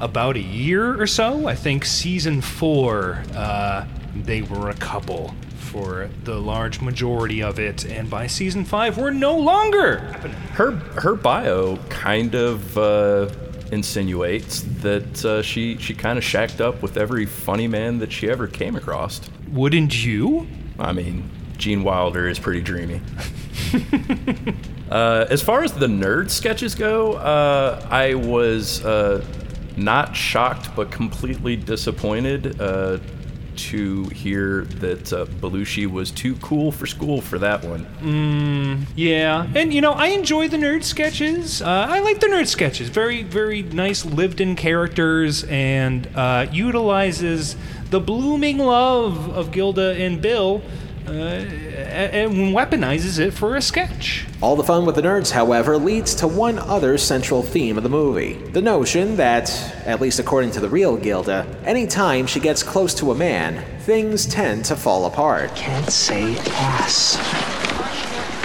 [0.00, 1.48] about a year or so.
[1.48, 3.84] I think season four, uh,
[4.16, 9.10] they were a couple for the large majority of it, and by season five, we're
[9.10, 9.98] no longer.
[10.52, 13.28] Her her bio kind of uh,
[13.72, 18.28] insinuates that uh, she she kind of shacked up with every funny man that she
[18.30, 19.20] ever came across.
[19.50, 20.46] Wouldn't you?
[20.78, 23.00] I mean, Gene Wilder is pretty dreamy.
[24.90, 29.24] uh, as far as the nerd sketches go, uh, I was uh,
[29.76, 32.98] not shocked but completely disappointed uh,
[33.56, 37.86] to hear that uh, Belushi was too cool for school for that one.
[38.00, 41.62] Mm, yeah, and you know I enjoy the nerd sketches.
[41.62, 42.88] Uh, I like the nerd sketches.
[42.88, 47.56] Very, very nice lived-in characters, and uh, utilizes
[47.90, 50.62] the blooming love of Gilda and Bill,
[51.06, 51.44] uh,
[51.94, 54.26] and weaponizes it for a sketch.
[54.42, 57.88] All the fun with the nerds, however, leads to one other central theme of the
[57.88, 59.50] movie the notion that,
[59.86, 64.26] at least according to the real Gilda, anytime she gets close to a man, things
[64.26, 65.54] tend to fall apart.
[65.54, 67.16] Can't say ass.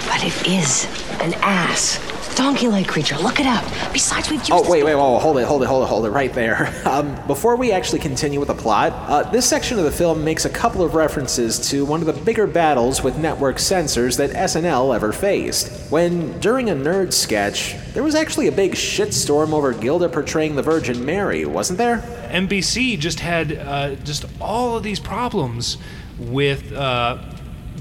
[0.08, 0.84] But it is
[1.20, 2.09] an ass.
[2.40, 3.18] Donkey-like creature.
[3.18, 3.62] Look it up.
[3.92, 6.06] Besides, we've used Oh, this wait, wait, whoa, hold it, hold it, hold it, hold
[6.06, 6.74] it right there.
[6.90, 10.44] Um, before we actually continue with the plot, uh, this section of the film makes
[10.44, 14.92] a couple of references to one of the bigger battles with network censors that SNL
[14.94, 15.68] ever faced.
[15.90, 20.62] When, during a nerd sketch, there was actually a big shitstorm over Gilda portraying the
[20.62, 21.98] Virgin Mary, wasn't there?
[22.30, 25.76] NBC just had uh, just all of these problems
[26.18, 27.18] with uh,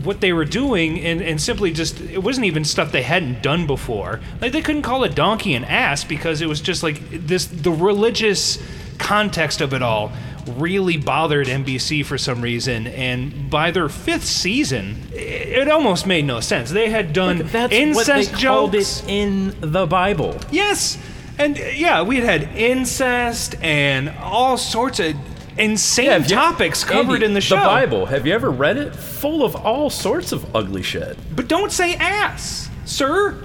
[0.03, 3.67] what they were doing, and, and simply just it wasn't even stuff they hadn't done
[3.67, 4.19] before.
[4.41, 7.71] Like they couldn't call a donkey an ass because it was just like this the
[7.71, 8.61] religious
[8.97, 10.11] context of it all
[10.57, 16.25] really bothered NBC for some reason, and by their fifth season, it, it almost made
[16.25, 16.71] no sense.
[16.71, 20.37] They had done Look, that's incest what they called jokes it in the Bible.
[20.51, 20.97] Yes.
[21.37, 25.15] And yeah, we had had incest and all sorts of
[25.59, 27.57] insane Yeah, topics covered Andy, in the show.
[27.57, 28.05] The Bible.
[28.07, 28.95] Have you ever read it?
[28.95, 31.17] Full of all sorts of ugly shit.
[31.35, 33.37] But don't say ass, sir.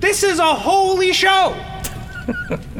[0.00, 1.56] This is a holy show.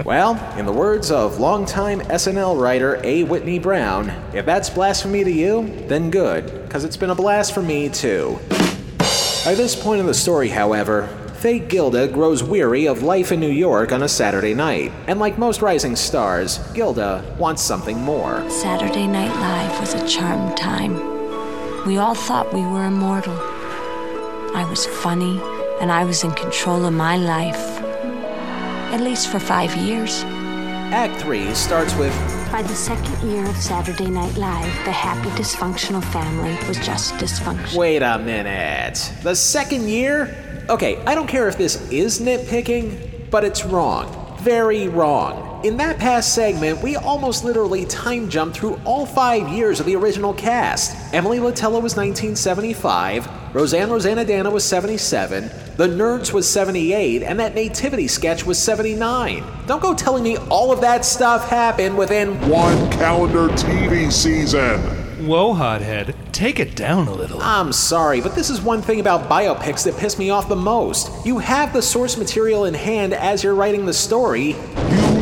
[0.04, 3.22] Well, in the words of longtime SNL writer A.
[3.24, 7.62] Whitney Brown, if that's blasphemy to you, then good, because it's been a blast for
[7.62, 8.38] me too.
[9.44, 11.08] By this point in the story, however,
[11.46, 15.38] Faye Gilda grows weary of life in New York on a Saturday night, and like
[15.38, 18.44] most rising stars, Gilda wants something more.
[18.50, 20.94] Saturday Night Live was a charmed time.
[21.86, 23.38] We all thought we were immortal.
[24.56, 25.40] I was funny,
[25.80, 27.80] and I was in control of my life.
[28.92, 30.24] At least for five years.
[30.90, 32.12] Act 3 starts with
[32.52, 37.76] By the second year of Saturday Night Live, the happy dysfunctional family was just dysfunctional.
[37.76, 39.12] Wait a minute.
[39.22, 40.64] The second year?
[40.68, 44.25] Okay, I don't care if this is nitpicking, but it's wrong.
[44.46, 45.64] Very wrong.
[45.64, 49.96] In that past segment, we almost literally time jumped through all five years of the
[49.96, 50.96] original cast.
[51.12, 58.06] Emily Litella was 1975, Roseanne Roseannadanna was 77, The Nerds was 78, and that Nativity
[58.06, 59.42] sketch was 79.
[59.66, 65.05] Don't go telling me all of that stuff happened within one calendar TV season.
[65.26, 66.14] Whoa, hothead.
[66.30, 67.42] Take it down a little.
[67.42, 71.26] I'm sorry, but this is one thing about biopics that piss me off the most.
[71.26, 74.54] You have the source material in hand as you're writing the story.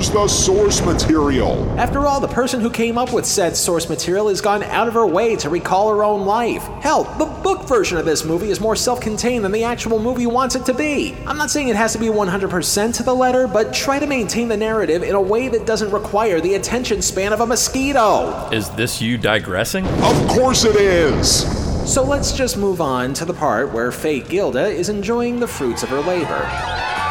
[0.04, 1.66] Use the source material.
[1.78, 4.92] After all, the person who came up with said source material has gone out of
[4.92, 6.62] her way to recall her own life.
[6.82, 10.26] Hell, the book version of this movie is more self contained than the actual movie
[10.26, 11.14] wants it to be.
[11.26, 14.48] I'm not saying it has to be 100% to the letter, but try to maintain
[14.48, 18.50] the narrative in a way that doesn't require the attention span of a mosquito.
[18.50, 19.86] Is this you digressing?
[19.86, 21.46] Of course it is.
[21.90, 25.82] So let's just move on to the part where Faye Gilda is enjoying the fruits
[25.82, 27.03] of her labor.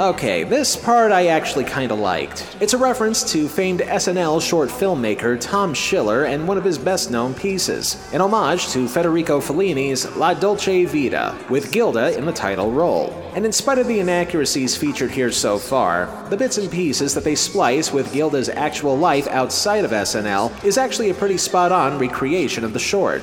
[0.00, 2.56] Okay, this part I actually kinda liked.
[2.58, 7.10] It's a reference to famed SNL short filmmaker Tom Schiller and one of his best
[7.10, 12.72] known pieces, an homage to Federico Fellini's La Dolce Vita, with Gilda in the title
[12.72, 13.12] role.
[13.34, 17.22] And in spite of the inaccuracies featured here so far, the bits and pieces that
[17.22, 21.98] they splice with Gilda's actual life outside of SNL is actually a pretty spot on
[21.98, 23.20] recreation of the short.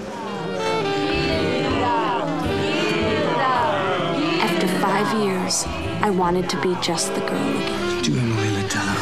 [4.43, 5.65] After five years,
[6.01, 8.03] I wanted to be just the girl again.
[8.03, 8.95] Do Emily Litella.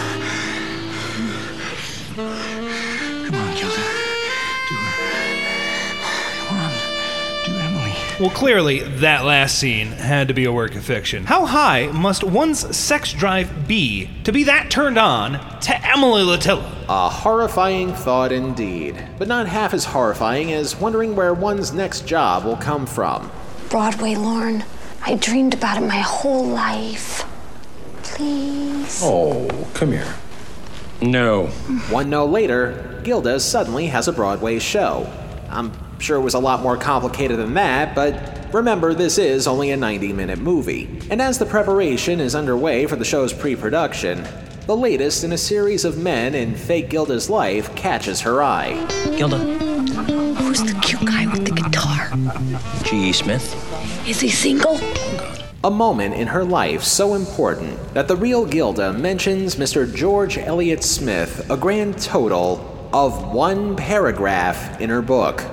[2.16, 3.84] Come on, Gilda.
[4.70, 5.12] Do her.
[6.48, 6.72] Come on.
[7.46, 7.94] Do Emily.
[8.20, 11.26] Well, clearly, that last scene had to be a work of fiction.
[11.26, 16.72] How high must one's sex drive be to be that turned on to Emily Litella?
[16.88, 22.46] A horrifying thought indeed, but not half as horrifying as wondering where one's next job
[22.46, 23.30] will come from.
[23.70, 24.64] Broadway, Lorne.
[25.08, 27.24] I dreamed about it my whole life.
[28.02, 29.02] Please.
[29.04, 30.16] Oh, come here.
[31.00, 31.46] No.
[31.92, 35.08] One no later, Gilda suddenly has a Broadway show.
[35.50, 39.70] I'm sure it was a lot more complicated than that, but remember, this is only
[39.70, 41.00] a 90 minute movie.
[41.12, 44.28] And as the preparation is underway for the show's pre production,
[44.66, 48.74] the latest in a series of men in fake Gilda's life catches her eye.
[49.16, 49.38] Gilda.
[50.36, 52.10] Who's the cute guy with the guitar?
[52.84, 53.14] G.E.
[53.14, 54.08] Smith?
[54.08, 54.80] Is he single?
[55.66, 59.92] A moment in her life so important that the real Gilda mentions Mr.
[59.92, 65.44] George Eliot Smith a grand total of one paragraph in her book.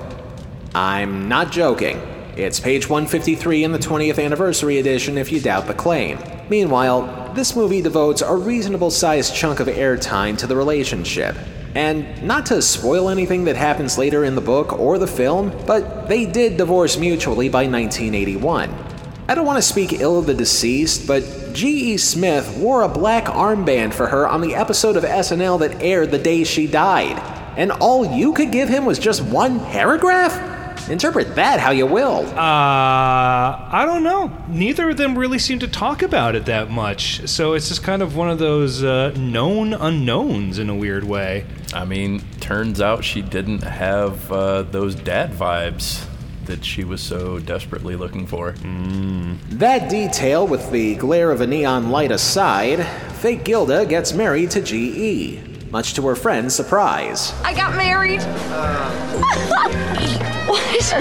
[0.75, 1.97] I'm not joking.
[2.37, 6.19] It's page 153 in the 20th anniversary edition if you doubt the claim.
[6.51, 11.35] Meanwhile, this movie devotes a reasonable sized chunk of airtime to the relationship.
[11.75, 16.07] And not to spoil anything that happens later in the book or the film, but
[16.07, 18.92] they did divorce mutually by 1981.
[19.33, 21.97] I don't want to speak ill of the deceased, but G.E.
[21.97, 26.19] Smith wore a black armband for her on the episode of SNL that aired the
[26.19, 27.19] day she died.
[27.57, 30.87] And all you could give him was just one paragraph?
[30.91, 32.27] Interpret that how you will.
[32.27, 34.31] Uh, I don't know.
[34.49, 37.27] Neither of them really seem to talk about it that much.
[37.27, 41.47] So it's just kind of one of those uh, known unknowns in a weird way.
[41.73, 46.07] I mean, turns out she didn't have uh, those dad vibes
[46.47, 48.53] that she was so desperately looking for.
[48.53, 49.39] Mm.
[49.51, 52.85] That detail, with the glare of a neon light aside,
[53.17, 55.41] fake Gilda gets married to G.E.,
[55.71, 57.33] much to her friend's surprise.
[57.43, 58.21] I got married.
[60.43, 60.93] What?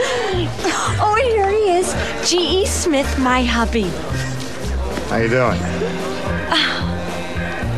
[1.02, 2.30] Oh, here he is.
[2.30, 2.68] G.E.
[2.68, 3.89] Smith, my hubby.
[5.10, 5.60] How you doing?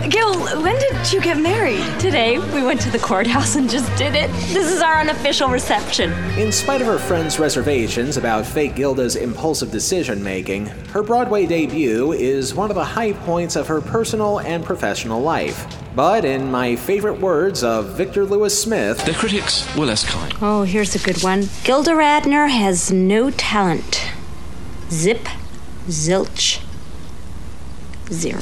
[0.09, 1.81] Gil, when did you get married?
[1.97, 2.37] Today.
[2.37, 4.29] We went to the courthouse and just did it.
[4.51, 6.11] This is our unofficial reception.
[6.37, 12.11] In spite of her friends' reservations about fake Gilda's impulsive decision making, her Broadway debut
[12.11, 15.65] is one of the high points of her personal and professional life.
[15.95, 20.33] But in my favorite words of Victor Lewis Smith, The critics were less kind.
[20.41, 21.47] Oh, here's a good one.
[21.63, 24.05] Gilda Radner has no talent.
[24.89, 25.25] Zip,
[25.87, 26.61] zilch,
[28.11, 28.41] zero.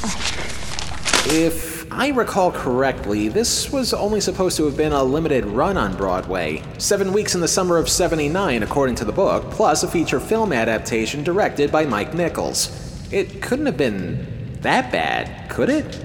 [1.27, 5.95] If I recall correctly, this was only supposed to have been a limited run on
[5.95, 6.63] Broadway.
[6.79, 10.51] Seven weeks in the summer of 79, according to the book, plus a feature film
[10.51, 12.69] adaptation directed by Mike Nichols.
[13.11, 16.03] It couldn't have been that bad, could it?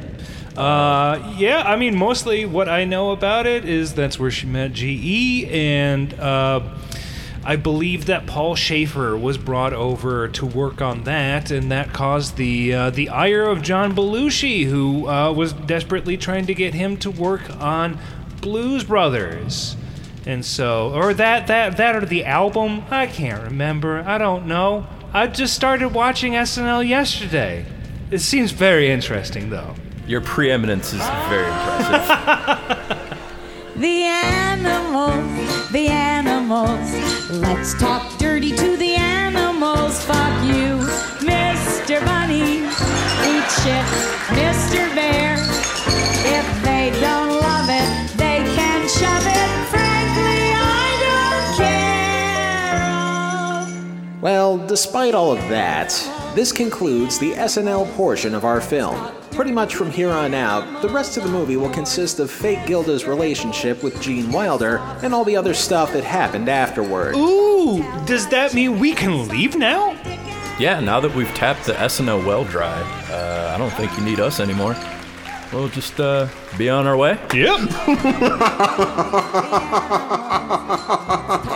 [0.57, 4.75] Uh, yeah, I mean, mostly what I know about it is that's where she met
[4.75, 6.61] GE, and uh,
[7.49, 12.37] I believe that Paul Shaffer was brought over to work on that, and that caused
[12.37, 16.97] the uh, the ire of John Belushi, who uh, was desperately trying to get him
[16.97, 18.01] to work on
[18.41, 19.77] Blues Brothers.
[20.27, 24.03] And so, or that that that or the album, I can't remember.
[24.05, 24.89] I don't know.
[25.13, 27.65] I just started watching SNL yesterday.
[28.11, 29.77] It seems very interesting, though.
[30.09, 33.03] Your preeminence is very impressive.
[33.77, 36.26] The animals, the animals.
[36.49, 40.01] Let's talk dirty to the animals.
[40.05, 40.79] Fuck you,
[41.27, 42.05] Mr.
[42.05, 42.59] Bunny.
[42.63, 43.85] Eat shit,
[44.31, 44.95] Mr.
[44.95, 45.35] Bear.
[46.25, 46.63] If
[54.21, 55.91] Well, despite all of that,
[56.35, 59.13] this concludes the SNL portion of our film.
[59.33, 62.65] Pretty much from here on out, the rest of the movie will consist of fake
[62.67, 67.15] Gilda's relationship with Gene Wilder and all the other stuff that happened afterward.
[67.15, 69.93] Ooh, does that mean we can leave now?
[70.59, 74.21] yeah, now that we've tapped the SNL well dry, uh, I don't think you need
[74.21, 74.75] us anymore.
[75.53, 77.19] We'll just uh, be on our way.
[77.35, 77.61] Yep.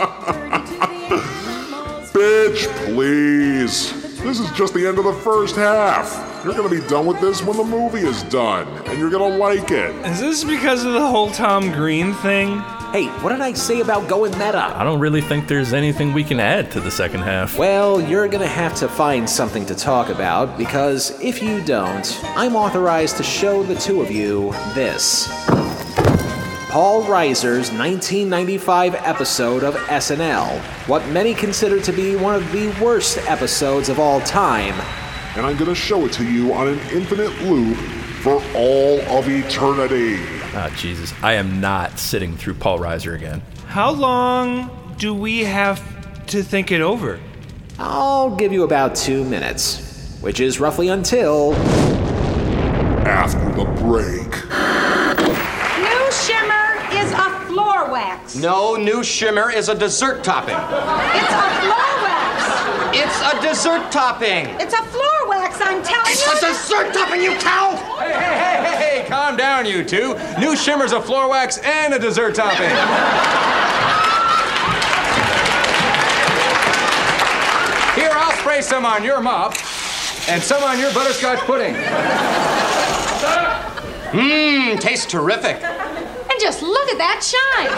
[2.21, 3.91] Bitch, please.
[4.21, 6.45] This is just the end of the first half.
[6.45, 9.71] You're gonna be done with this when the movie is done, and you're gonna like
[9.71, 9.89] it.
[10.05, 12.59] Is this because of the whole Tom Green thing?
[12.91, 14.71] Hey, what did I say about going meta?
[14.77, 17.57] I don't really think there's anything we can add to the second half.
[17.57, 22.55] Well, you're gonna have to find something to talk about because if you don't, I'm
[22.55, 25.27] authorized to show the two of you this.
[26.71, 30.57] Paul Reiser's 1995 episode of SNL,
[30.87, 34.73] what many consider to be one of the worst episodes of all time.
[35.35, 37.75] And I'm gonna show it to you on an infinite loop
[38.21, 40.15] for all of eternity.
[40.53, 41.13] Ah, Jesus.
[41.21, 43.41] I am not sitting through Paul Reiser again.
[43.67, 45.81] How long do we have
[46.27, 47.19] to think it over?
[47.79, 51.53] I'll give you about two minutes, which is roughly until.
[53.05, 54.31] After the break.
[55.81, 56.61] New shimmer
[56.93, 57.89] is a floor
[58.33, 58.43] wax.
[58.43, 60.55] No, new shimmer is a dessert topping.
[60.55, 62.93] It's a floor wax.
[62.93, 64.47] It's a dessert topping.
[64.59, 66.31] It's a floor wax, I'm telling It's you.
[66.33, 67.75] It's a dessert topping, you cow!
[67.99, 70.17] Hey, hey, hey, hey, hey, calm down, you two.
[70.39, 72.69] New shimmer's a floor wax and a dessert topping.
[77.95, 79.55] Here, I'll spray some on your mop
[80.29, 81.73] and some on your butterscotch pudding.
[84.11, 85.61] Mmm, tastes terrific.
[86.41, 87.69] And just look at that shine.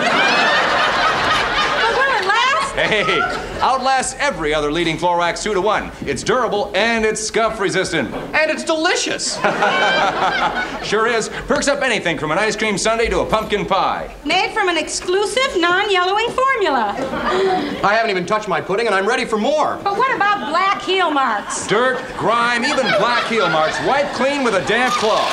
[1.84, 2.53] but will it last?
[2.74, 3.20] Hey,
[3.61, 5.91] outlasts every other leading floor wax two to one.
[6.05, 8.11] It's durable and it's scuff resistant.
[8.14, 9.38] And it's delicious.
[10.84, 11.30] Sure is.
[11.47, 14.14] Perks up anything from an ice cream sundae to a pumpkin pie.
[14.26, 16.93] Made from an exclusive non-yellowing formula.
[17.84, 19.80] I haven't even touched my pudding and I'm ready for more.
[19.84, 21.66] But what about black heel marks?
[21.68, 25.32] Dirt, grime, even black heel marks wiped clean with a damp cloth.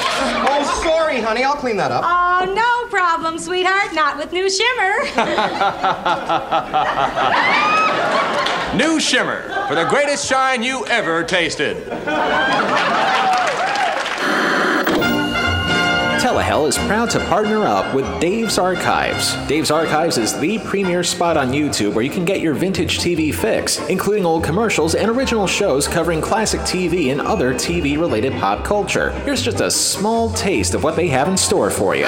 [0.49, 1.43] Oh, sorry, honey.
[1.43, 2.05] I'll clean that up.
[2.07, 3.95] Oh, no problem, sweetheart.
[3.95, 4.91] Not with new shimmer.
[8.75, 11.77] New Shimmer for the greatest shine you ever tasted.
[16.31, 19.35] Telehell is proud to partner up with Dave's Archives.
[19.49, 23.35] Dave's Archives is the premier spot on YouTube where you can get your vintage TV
[23.35, 28.65] fix, including old commercials and original shows covering classic TV and other TV related pop
[28.65, 29.11] culture.
[29.25, 32.07] Here's just a small taste of what they have in store for you.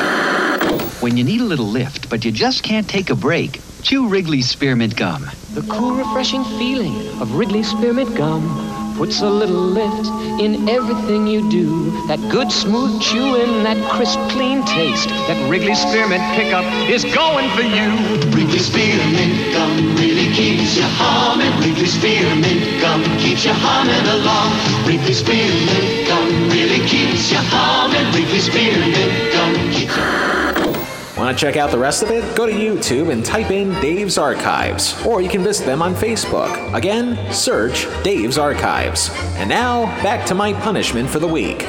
[1.01, 4.49] When you need a little lift, but you just can't take a break, chew Wrigley's
[4.49, 5.29] Spearmint Gum.
[5.55, 8.72] The cool, refreshing feeling of Wrigley Spearmint Gum
[9.03, 10.07] puts a little lift
[10.41, 11.91] in everything you do.
[12.07, 17.67] That good, smooth chewing, that crisp, clean taste, that Wrigley Spearmint pickup is going for
[17.67, 17.91] you.
[18.31, 21.51] Wrigley Spearmint Gum really keeps you humming.
[21.59, 24.55] Wrigley Spearmint Gum keeps you humming along.
[24.87, 28.07] Wrigley Spearmint Gum really keeps you humming.
[28.15, 28.95] Wrigley Spearmint
[29.35, 30.42] Gum keeps
[31.33, 32.37] Want to check out the rest of it?
[32.37, 36.75] Go to YouTube and type in Dave's Archives, or you can visit them on Facebook.
[36.75, 39.09] Again, search Dave's Archives.
[39.37, 41.67] And now, back to my punishment for the week.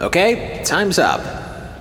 [0.00, 1.20] Okay, time's up.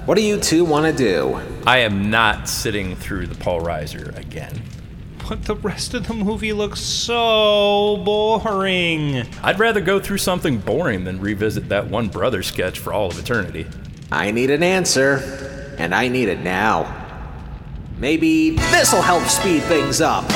[0.07, 1.41] What do you two want to do?
[1.65, 4.61] I am not sitting through the Paul Reiser again.
[5.29, 9.27] But the rest of the movie looks so boring.
[9.43, 13.19] I'd rather go through something boring than revisit that one brother sketch for all of
[13.19, 13.67] eternity.
[14.11, 16.95] I need an answer, and I need it now.
[17.99, 20.27] Maybe this'll help speed things up.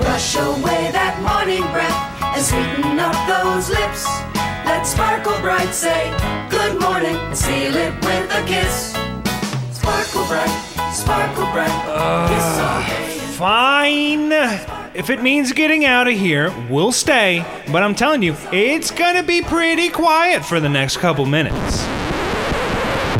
[0.00, 1.94] Brush away that morning breath
[2.34, 4.06] and sweeten up those lips.
[4.66, 6.10] Let sparkle bright say
[6.50, 8.90] good morning and seal it with a kiss.
[9.70, 10.50] Sparkle bright,
[10.92, 11.70] sparkle bright,
[12.26, 13.18] kiss all day.
[13.22, 13.71] Ah, fine.
[14.94, 17.44] If it means getting out of here, we'll stay.
[17.72, 21.84] But I'm telling you, it's gonna be pretty quiet for the next couple minutes.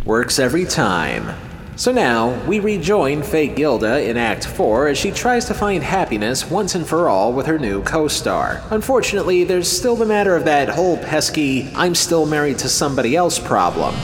[0.05, 1.35] Works every time.
[1.77, 6.49] So now, we rejoin Faye Gilda in Act 4 as she tries to find happiness
[6.51, 8.63] once and for all with her new co star.
[8.71, 13.39] Unfortunately, there's still the matter of that whole pesky, I'm still married to somebody else
[13.39, 13.95] problem.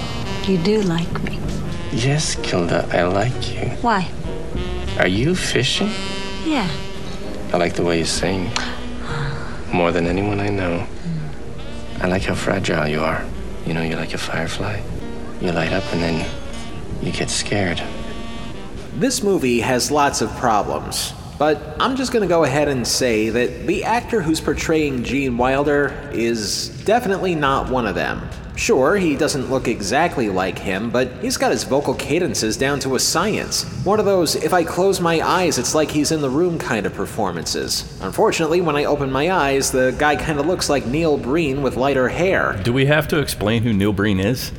[0.47, 1.39] You do like me.
[1.93, 3.69] Yes, Gilda, I like you.
[3.83, 4.09] Why?
[4.99, 5.91] Are you fishing?
[6.49, 6.67] Yeah.
[7.53, 8.51] I like the way you sing.
[9.71, 10.87] More than anyone I know.
[12.01, 13.23] I like how fragile you are.
[13.67, 14.81] You know, you're like a firefly.
[15.43, 16.27] You light up and then
[17.03, 17.83] you get scared.
[18.95, 23.67] This movie has lots of problems, but I'm just gonna go ahead and say that
[23.67, 28.27] the actor who's portraying Gene Wilder is definitely not one of them.
[28.59, 32.97] Sure, he doesn't look exactly like him, but he's got his vocal cadences down to
[32.97, 33.63] a science.
[33.85, 36.85] One of those, if I close my eyes, it's like he's in the room kind
[36.85, 37.97] of performances.
[38.03, 41.77] Unfortunately, when I open my eyes, the guy kind of looks like Neil Breen with
[41.77, 42.61] lighter hair.
[42.65, 44.51] Do we have to explain who Neil Breen is?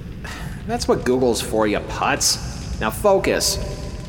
[0.65, 2.79] That's what Google's for, you putz.
[2.79, 3.57] Now focus.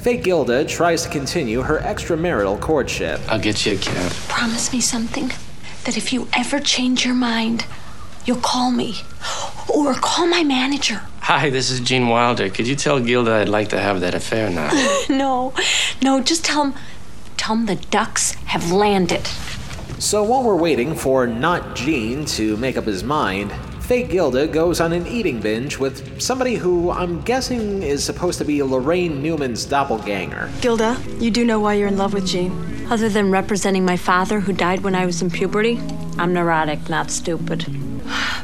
[0.03, 3.20] Fake Gilda tries to continue her extramarital courtship.
[3.28, 4.12] I'll get you a cab.
[4.28, 5.32] Promise me something
[5.82, 7.66] that if you ever change your mind,
[8.25, 9.03] you'll call me.
[9.68, 11.03] Or call my manager.
[11.21, 12.49] Hi, this is Gene Wilder.
[12.51, 14.71] Could you tell Gilda I'd like to have that affair now?
[15.09, 15.55] no,
[16.03, 16.75] no, just tell him,
[17.37, 19.27] tell him the ducks have landed.
[19.99, 23.53] So while we're waiting for not Gene to make up his mind,
[23.83, 28.45] Fake Gilda goes on an eating binge with somebody who I'm guessing is supposed to
[28.45, 30.51] be Laraine Newman's doppelganger.
[30.61, 32.87] Gilda, you do know why you're in love with Gene.
[32.89, 35.81] Other than representing my father who died when I was in puberty,
[36.18, 37.66] I'm neurotic, not stupid.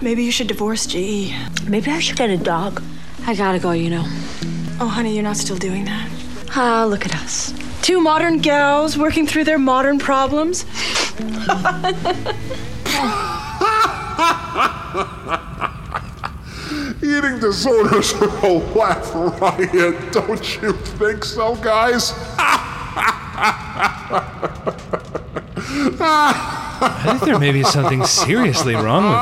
[0.00, 1.32] Maybe you should divorce GE.
[1.66, 2.82] Maybe I should get a dog.
[3.26, 4.04] I gotta go, you know.
[4.78, 6.08] Oh, honey, you're not still doing that.
[6.54, 7.52] Ah, look at us.
[7.82, 10.64] Two modern gals working through their modern problems.
[17.02, 22.12] Eating disorders are a laugh riot, don't you think so, guys?
[25.58, 29.12] I think there may be something seriously wrong with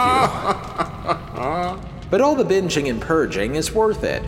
[1.80, 1.80] you.
[2.10, 4.22] But all the binging and purging is worth it,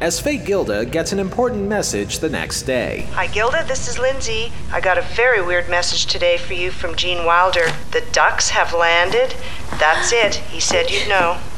[0.00, 3.06] as Faye Gilda gets an important message the next day.
[3.12, 3.64] Hi, Gilda.
[3.66, 4.52] This is Lindsay.
[4.72, 7.66] I got a very weird message today for you from Gene Wilder.
[7.92, 9.34] The ducks have landed.
[9.78, 10.36] That's it.
[10.36, 11.38] He said you'd know.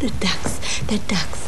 [0.00, 1.39] The ducks, the ducks.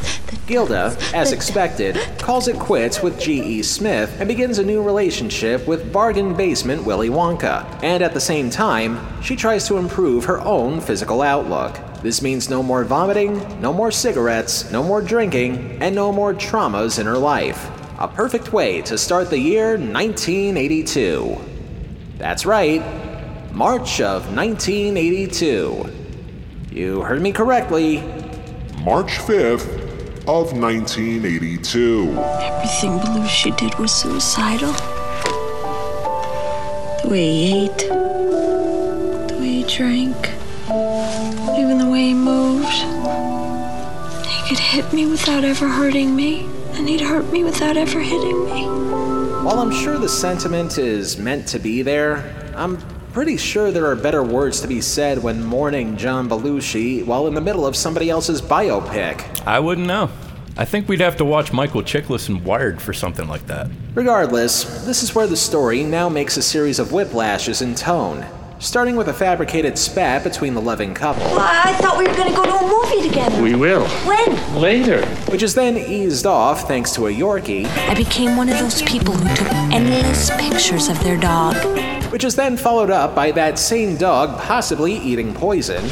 [0.47, 3.63] Gilda, as expected, calls it quits with G.E.
[3.63, 7.65] Smith and begins a new relationship with bargain basement Willy Wonka.
[7.83, 11.79] And at the same time, she tries to improve her own physical outlook.
[12.03, 16.99] This means no more vomiting, no more cigarettes, no more drinking, and no more traumas
[16.99, 17.71] in her life.
[18.01, 21.39] A perfect way to start the year 1982.
[22.19, 22.83] That's right,
[23.53, 25.93] March of 1982.
[26.73, 28.03] You heard me correctly.
[28.79, 29.82] March 5th
[30.29, 32.17] of 1982.
[32.17, 34.73] Everything Belushi did was suicidal.
[37.03, 37.79] The way he ate,
[39.29, 40.17] the way he drank,
[41.59, 42.69] even the way he moved.
[44.29, 48.45] He could hit me without ever hurting me, and he'd hurt me without ever hitting
[48.45, 48.67] me.
[49.43, 52.79] While I'm sure the sentiment is meant to be there, I'm
[53.13, 57.35] pretty sure there are better words to be said when mourning John Belushi while in
[57.35, 59.47] the middle of somebody else's biopic.
[59.47, 60.11] I wouldn't know.
[60.57, 63.71] I think we'd have to watch Michael Chiklis and Wired for something like that.
[63.95, 68.25] Regardless, this is where the story now makes a series of whiplashes in tone,
[68.59, 71.23] starting with a fabricated spat between the loving couple.
[71.25, 73.43] Well, I thought we were gonna go to a movie together.
[73.43, 73.87] We will.
[74.07, 74.61] When?
[74.61, 75.07] Later.
[75.31, 77.67] Which is then eased off thanks to a Yorkie.
[77.89, 81.57] I became one of those people who took endless pictures of their dog.
[82.13, 85.83] Which is then followed up by that same dog possibly eating poison,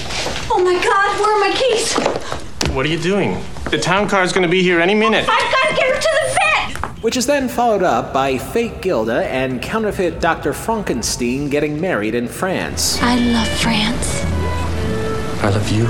[0.50, 1.94] Oh my god, where are my keys?
[2.74, 3.42] What are you doing?
[3.70, 5.26] The town car's gonna be here any minute.
[5.26, 7.02] I've got to get her to the vet!
[7.02, 10.52] which is then followed up by fake Gilda and counterfeit Dr.
[10.52, 12.98] Frankenstein getting married in France.
[13.00, 14.22] I love France.
[15.42, 15.84] I love you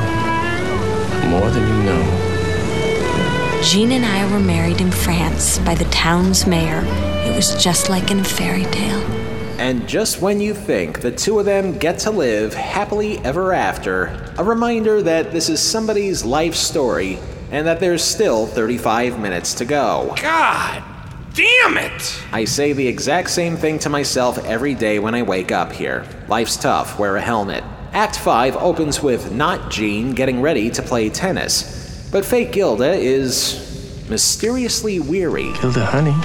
[1.28, 3.62] more than you know.
[3.64, 6.84] Gene and I were married in France by the town's mayor.
[7.28, 9.29] It was just like in a fairy tale.
[9.60, 14.06] And just when you think the two of them get to live happily ever after,
[14.38, 17.18] a reminder that this is somebody's life story
[17.50, 20.14] and that there's still 35 minutes to go.
[20.22, 20.82] God
[21.34, 22.22] damn it!
[22.32, 26.06] I say the exact same thing to myself every day when I wake up here.
[26.26, 27.62] Life's tough, wear a helmet.
[27.92, 34.06] Act 5 opens with not Gene getting ready to play tennis, but fake Gilda is
[34.08, 35.52] mysteriously weary.
[35.60, 36.16] Gilda, honey,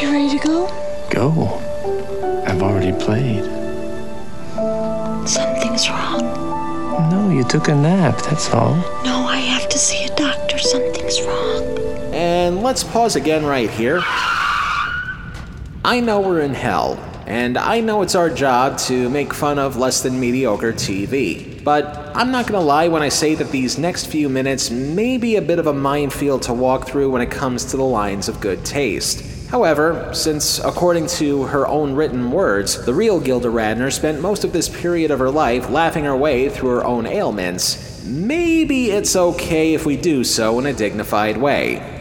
[0.00, 0.66] You ready to go?
[1.10, 1.66] go.
[2.60, 3.42] I've already played.
[5.26, 6.20] Something's wrong.
[7.10, 8.74] No, you took a nap, that's all.
[9.02, 10.58] No, I have to see a doctor.
[10.58, 11.62] Something's wrong.
[12.12, 14.02] And let's pause again right here.
[15.86, 19.78] I know we're in hell, and I know it's our job to make fun of
[19.78, 21.64] less than mediocre TV.
[21.64, 25.36] But I'm not gonna lie when I say that these next few minutes may be
[25.36, 28.38] a bit of a minefield to walk through when it comes to the lines of
[28.38, 29.29] good taste.
[29.50, 34.52] However, since according to her own written words, the real Gilda Radner spent most of
[34.52, 39.74] this period of her life laughing her way through her own ailments, maybe it's okay
[39.74, 42.00] if we do so in a dignified way.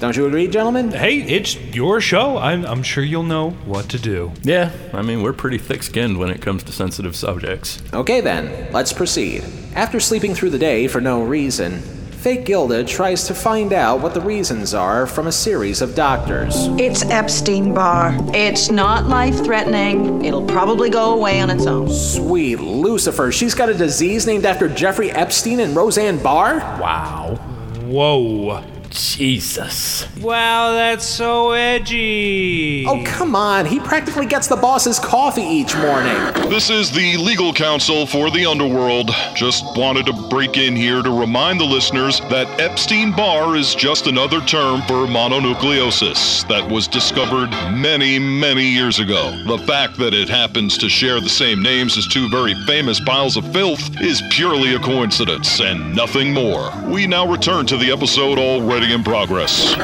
[0.00, 0.90] Don't you agree, gentlemen?
[0.90, 2.36] Hey, it's your show.
[2.36, 4.32] I'm, I'm sure you'll know what to do.
[4.42, 7.80] Yeah, I mean, we're pretty thick skinned when it comes to sensitive subjects.
[7.92, 9.44] Okay then, let's proceed.
[9.74, 11.82] After sleeping through the day for no reason,
[12.18, 16.66] fake Gilda tries to find out what the reasons are from a series of doctors.
[16.76, 18.16] It's Epstein Barr.
[18.34, 20.24] It's not life threatening.
[20.24, 21.88] It'll probably go away on its own.
[21.88, 26.56] Sweet Lucifer, she's got a disease named after Jeffrey Epstein and Roseanne Barr?
[26.80, 27.36] Wow.
[27.84, 28.64] Whoa.
[28.90, 30.06] Jesus.
[30.18, 32.84] Wow, that's so edgy.
[32.86, 36.16] Oh, come on, he practically gets the boss's coffee each morning.
[36.48, 39.10] This is the legal counsel for the underworld.
[39.34, 44.06] Just wanted to break in here to remind the listeners that Epstein Barr is just
[44.06, 49.36] another term for mononucleosis that was discovered many, many years ago.
[49.46, 53.36] The fact that it happens to share the same names as two very famous piles
[53.36, 56.72] of filth is purely a coincidence and nothing more.
[56.86, 59.74] We now return to the episode already in progress.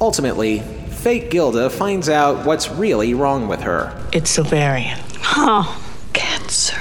[0.00, 0.60] Ultimately,
[0.90, 3.92] fake Gilda finds out what's really wrong with her.
[4.12, 4.98] It's ovarian.
[5.36, 6.80] Oh, cancer.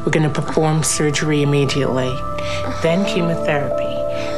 [0.00, 2.10] We're going to perform surgery immediately,
[2.82, 3.84] then chemotherapy.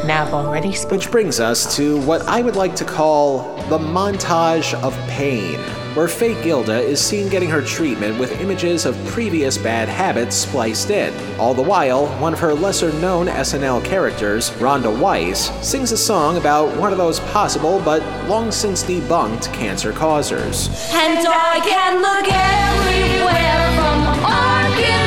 [0.07, 0.99] Now I've already spoken.
[0.99, 5.59] Which brings us to what I would like to call the montage of pain,
[5.95, 10.91] where fake Gilda is seen getting her treatment with images of previous bad habits spliced
[10.91, 11.15] in.
[11.39, 16.37] All the while, one of her lesser known SNL characters, Rhonda Weiss, sings a song
[16.37, 20.69] about one of those possible but long since debunked cancer causers.
[20.93, 25.04] And I can look everywhere from Arkansas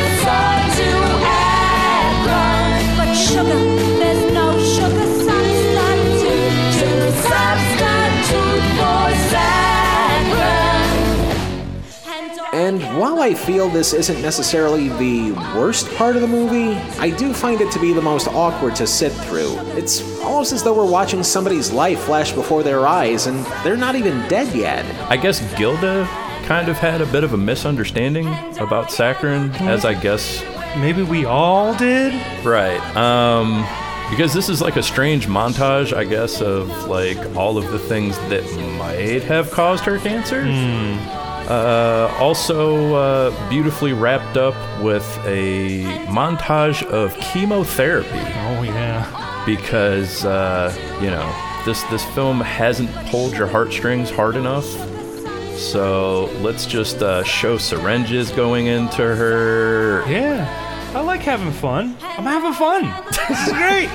[13.27, 17.69] I feel this isn't necessarily the worst part of the movie, I do find it
[17.73, 19.57] to be the most awkward to sit through.
[19.71, 23.95] It's almost as though we're watching somebody's life flash before their eyes and they're not
[23.95, 24.85] even dead yet.
[25.11, 26.05] I guess Gilda
[26.45, 28.27] kind of had a bit of a misunderstanding
[28.59, 30.41] about saccharin, as I guess.
[30.77, 32.13] Maybe we all did?
[32.45, 32.79] Right.
[32.95, 33.67] Um,
[34.09, 38.17] because this is like a strange montage, I guess, of like all of the things
[38.29, 38.45] that
[38.77, 40.43] might have caused her cancer.
[41.47, 48.09] Uh, also, uh, beautifully wrapped up with a montage of chemotherapy.
[48.11, 49.43] Oh yeah.
[49.45, 51.33] Because uh, you know
[51.65, 54.65] this this film hasn't pulled your heartstrings hard enough.
[55.57, 60.03] So let's just uh, show syringes going into her.
[60.07, 60.45] Yeah.
[60.93, 61.96] I like having fun.
[62.17, 62.93] I'm having fun.
[63.27, 63.89] This is great.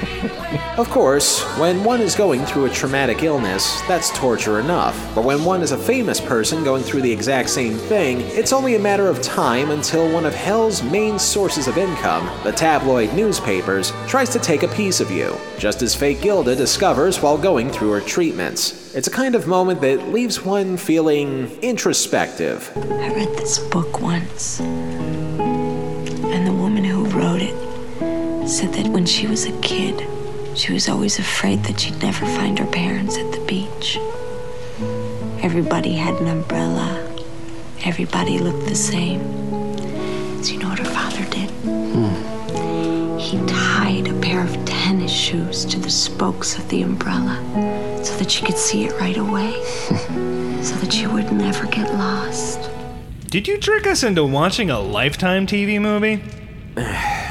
[0.79, 4.95] Of course, when one is going through a traumatic illness, that's torture enough.
[5.15, 8.75] But when one is a famous person going through the exact same thing, it's only
[8.75, 13.91] a matter of time until one of hell's main sources of income, the tabloid newspapers,
[14.07, 17.93] tries to take a piece of you, just as fake Gilda discovers while going through
[17.93, 18.95] her treatments.
[18.95, 22.71] It's a kind of moment that leaves one feeling introspective.
[22.77, 24.61] I read this book once,
[28.53, 30.07] said that when she was a kid,
[30.55, 33.97] she was always afraid that she'd never find her parents at the beach.
[35.43, 37.17] Everybody had an umbrella,
[37.87, 39.23] everybody looked the same.
[40.45, 41.49] So you know what her father did?
[41.65, 43.19] Hmm.
[43.19, 47.39] He tied a pair of tennis shoes to the spokes of the umbrella
[48.05, 49.65] so that she could see it right away,
[50.63, 52.69] so that she would never get lost.
[53.29, 56.23] Did you trick us into watching a Lifetime TV movie?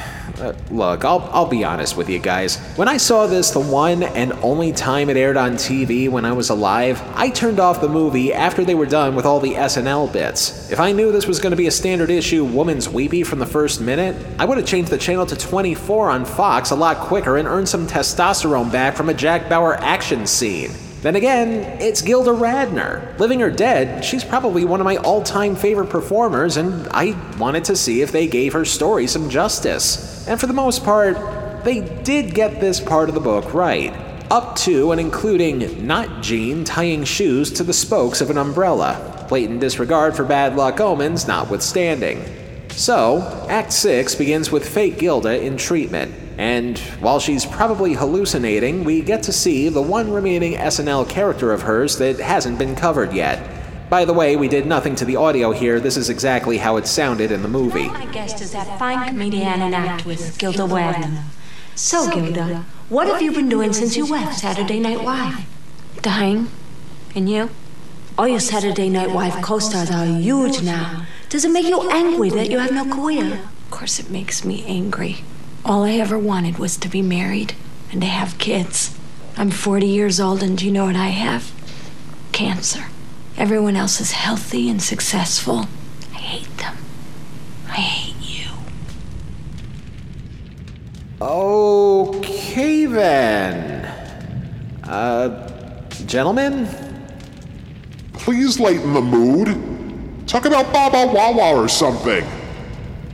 [0.41, 2.57] Uh, look, I'll, I'll be honest with you guys.
[2.75, 6.31] When I saw this the one and only time it aired on TV when I
[6.31, 10.11] was alive, I turned off the movie after they were done with all the SNL
[10.11, 10.71] bits.
[10.71, 13.45] If I knew this was going to be a standard issue Woman's Weepy from the
[13.45, 17.37] first minute, I would have changed the channel to 24 on Fox a lot quicker
[17.37, 20.71] and earned some testosterone back from a Jack Bauer action scene.
[21.01, 23.17] Then again, it's Gilda Radner.
[23.17, 27.65] Living or dead, she's probably one of my all time favorite performers, and I wanted
[27.65, 30.27] to see if they gave her story some justice.
[30.27, 31.17] And for the most part,
[31.63, 33.91] they did get this part of the book right.
[34.29, 39.25] Up to and including not Gene tying shoes to the spokes of an umbrella.
[39.27, 42.23] Blatant disregard for bad luck omens notwithstanding.
[42.71, 46.13] So, Act 6 begins with fake Gilda in treatment.
[46.37, 51.61] And while she's probably hallucinating, we get to see the one remaining SNL character of
[51.61, 53.47] hers that hasn't been covered yet.
[53.89, 55.79] By the way, we did nothing to the audio here.
[55.79, 57.87] This is exactly how it sounded in the movie.
[57.87, 61.23] My guest is that fine comedian and actress, Gilda Wagner.
[61.75, 65.45] So, Gilda, what have you been doing since you left Saturday Night Live?
[66.01, 66.49] Dying.
[67.13, 67.49] And you?
[68.17, 71.05] All your Saturday Night Live co-stars are huge now.
[71.31, 73.35] Does it make you angry that you have no career?
[73.35, 75.23] Of course it makes me angry.
[75.63, 77.55] All I ever wanted was to be married
[77.89, 78.93] and to have kids.
[79.37, 81.53] I'm 40 years old, and do you know what I have?
[82.33, 82.87] Cancer.
[83.37, 85.67] Everyone else is healthy and successful.
[86.11, 86.75] I hate them.
[87.69, 88.51] I hate you.
[91.21, 93.85] Okay then.
[94.83, 96.67] Uh, gentlemen?
[98.11, 99.80] Please lighten the mood.
[100.31, 102.23] Talk about Baba Wawa or something.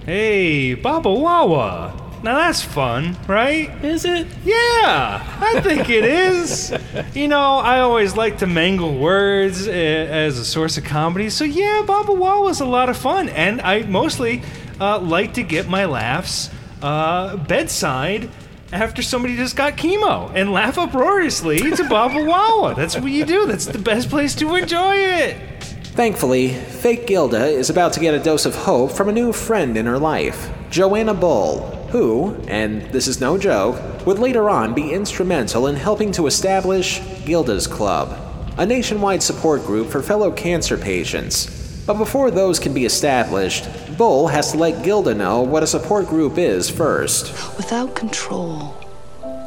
[0.06, 1.92] Hey, Baba Wawa.
[2.22, 3.70] Now that's fun, right?
[3.84, 4.28] Is it?
[4.46, 6.72] Yeah, I think it is.
[7.16, 11.44] You know, I always like to mangle words uh, as a source of comedy, so
[11.44, 14.44] yeah, Baba Wawa's a lot of fun, and I mostly
[14.80, 16.52] uh, like to get my laughs
[16.84, 18.30] uh, bedside
[18.72, 22.76] after somebody just got chemo and laugh uproariously to Baba Wawa.
[22.76, 23.48] That's what you do.
[23.48, 25.57] That's the best place to enjoy it.
[25.98, 29.76] Thankfully, fake Gilda is about to get a dose of hope from a new friend
[29.76, 34.94] in her life, Joanna Bull, who, and this is no joke, would later on be
[34.94, 38.16] instrumental in helping to establish Gilda's Club,
[38.60, 41.84] a nationwide support group for fellow cancer patients.
[41.88, 43.68] But before those can be established,
[43.98, 47.32] Bull has to let Gilda know what a support group is first.
[47.58, 48.78] Without control,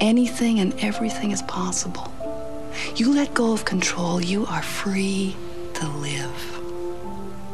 [0.00, 2.12] anything and everything is possible.
[2.96, 5.36] You let go of control, you are free
[5.80, 6.60] to live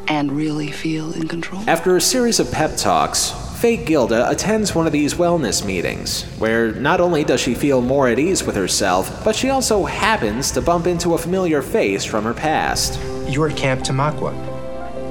[0.09, 1.63] and really feel in control.
[1.69, 6.73] After a series of pep talks, Fake Gilda attends one of these wellness meetings, where
[6.73, 10.61] not only does she feel more at ease with herself, but she also happens to
[10.61, 13.01] bump into a familiar face from her past.
[13.29, 14.35] You were at Camp Tamaqua.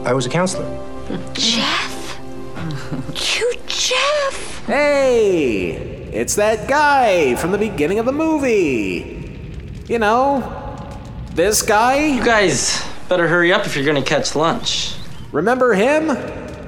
[0.06, 0.66] I was a counselor.
[1.34, 2.20] Jeff?
[3.16, 4.66] Cute Jeff!
[4.66, 5.72] Hey!
[6.14, 9.40] It's that guy from the beginning of the movie!
[9.88, 10.98] You know,
[11.34, 12.06] this guy?
[12.06, 14.96] You guys better hurry up if you're gonna catch lunch.
[15.32, 16.08] Remember him?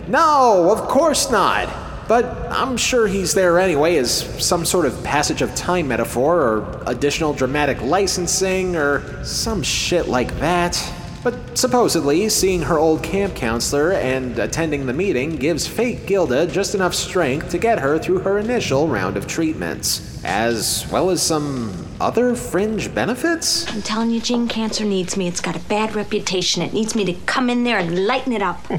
[0.08, 1.70] No, of course not.
[2.08, 6.84] But I'm sure he's there anyway as some sort of passage of time metaphor or
[6.86, 10.82] additional dramatic licensing or some shit like that.
[11.28, 16.74] But supposedly, seeing her old camp counselor and attending the meeting gives fake Gilda just
[16.74, 21.86] enough strength to get her through her initial round of treatments, as well as some
[22.00, 23.70] other fringe benefits?
[23.70, 25.28] I'm telling you, Gene, cancer needs me.
[25.28, 26.62] It's got a bad reputation.
[26.62, 28.66] It needs me to come in there and lighten it up.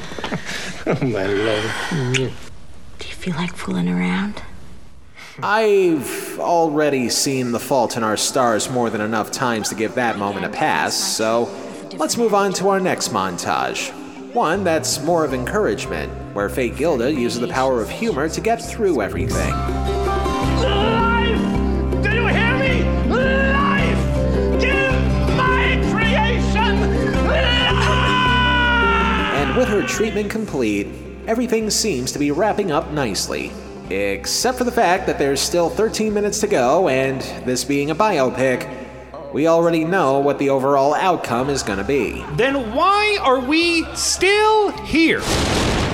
[0.86, 2.14] Oh, my love.
[2.14, 4.40] Do you feel like fooling around?
[5.42, 10.16] I've already seen The Fault in Our Stars more than enough times to give that
[10.16, 11.44] moment a pass, so
[11.94, 13.92] let's move on to our next montage.
[14.34, 18.62] One that's more of encouragement, where Fake Gilda uses the power of humor to get
[18.62, 19.52] through everything.
[22.02, 22.82] Do you hear me?
[23.08, 24.60] Life!
[24.60, 24.92] Give
[25.36, 26.76] my creation
[29.34, 30.88] And with her treatment complete,
[31.26, 33.50] everything seems to be wrapping up nicely.
[33.90, 37.94] Except for the fact that there's still 13 minutes to go, and this being a
[37.94, 38.87] biopic,
[39.32, 42.24] we already know what the overall outcome is gonna be.
[42.36, 45.20] Then why are we still here?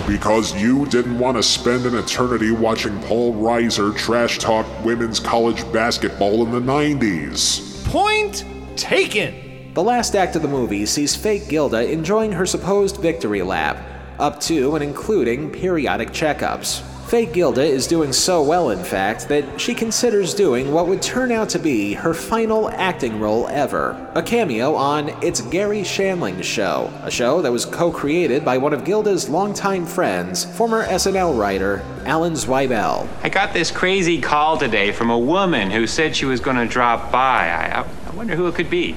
[0.07, 5.71] Because you didn't want to spend an eternity watching Paul Reiser trash talk women's college
[5.73, 7.85] basketball in the 90s.
[7.87, 8.45] Point
[8.77, 9.73] taken.
[9.75, 13.79] The last act of the movie sees fake Gilda enjoying her supposed victory lap,
[14.21, 16.83] up to and including periodic checkups.
[17.07, 21.31] Fake Gilda is doing so well, in fact, that she considers doing what would turn
[21.31, 26.91] out to be her final acting role ever a cameo on It's Garry Shandling's Show,
[27.03, 31.85] a show that was co created by one of Gilda's longtime friends, former SNL writer
[32.07, 33.07] Alan Zweibel.
[33.23, 36.67] I got this crazy call today from a woman who said she was going to
[36.67, 37.49] drop by.
[37.49, 38.97] I, I, I wonder who it could be.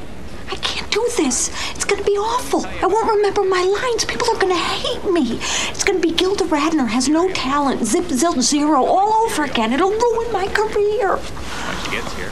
[0.50, 1.52] I can't do this.
[1.76, 2.66] It's gonna be awful.
[2.66, 4.04] I won't remember my lines.
[4.06, 5.38] People are gonna hate me.
[5.70, 9.74] It's gonna be Gilda Radner has no talent, zip zilch zero all over again.
[9.74, 11.18] It'll ruin my career.
[11.18, 12.32] When she gets here.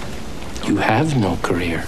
[0.68, 1.86] You have no career.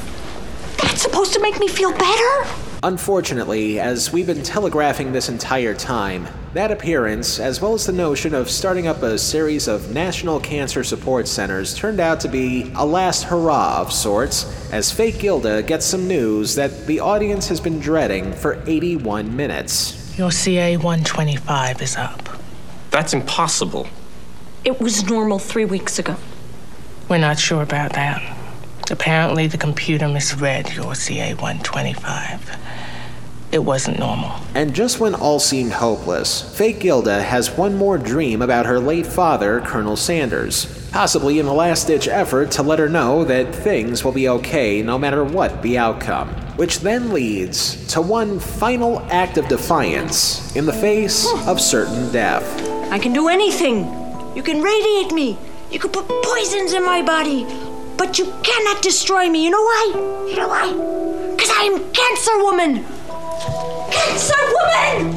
[0.78, 2.67] That's supposed to make me feel better?
[2.88, 8.34] Unfortunately, as we've been telegraphing this entire time, that appearance, as well as the notion
[8.34, 12.86] of starting up a series of national cancer support centers, turned out to be a
[12.86, 17.82] last hurrah of sorts, as fake Gilda gets some news that the audience has been
[17.82, 20.18] dreading for 81 minutes.
[20.18, 22.30] Your CA 125 is up.
[22.90, 23.90] That's impossible.
[24.64, 26.16] It was normal three weeks ago.
[27.10, 28.37] We're not sure about that.
[28.90, 32.58] Apparently, the computer misread your CA 125.
[33.50, 34.34] It wasn't normal.
[34.56, 39.08] And just when all seemed hopeless, fake Gilda has one more dream about her late
[39.08, 44.04] father, Colonel Sanders, possibly in a last ditch effort to let her know that things
[44.04, 46.30] will be okay no matter what the outcome.
[46.58, 52.44] Which then leads to one final act of defiance in the face of certain death.
[52.92, 53.86] I can do anything.
[54.36, 55.38] You can radiate me.
[55.72, 57.46] You can put poisons in my body.
[57.98, 59.44] But you cannot destroy me.
[59.44, 59.92] You know why?
[60.30, 60.72] You know why?
[61.32, 62.86] Because I am Cancer Woman.
[63.92, 65.14] Cancer Woman!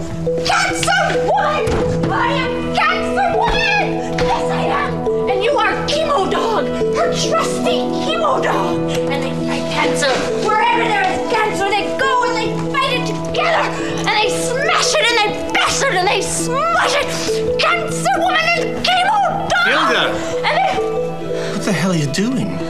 [0.47, 2.11] Cancer Woman!
[2.11, 4.17] I am Cancer Woman!
[4.19, 5.07] Yes, I am!
[5.29, 6.67] And you are Chemo Dog,
[6.97, 8.79] her trusty Chemo Dog.
[9.13, 10.11] And they fight cancer.
[10.47, 13.65] Wherever there is cancer, they go and they fight it together.
[13.99, 17.61] And they smash it and they bash it and they smush it.
[17.61, 19.67] Cancer Woman and Chemo Dog!
[19.67, 20.03] Gilda!
[20.47, 21.53] And they...
[21.53, 22.70] What the hell are you doing?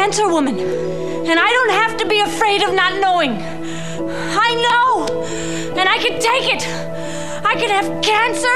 [0.00, 3.32] Cancer Woman, and I don't have to be afraid of not knowing.
[3.32, 5.06] I know,
[5.78, 6.66] and I can take it.
[7.44, 8.48] I can have cancer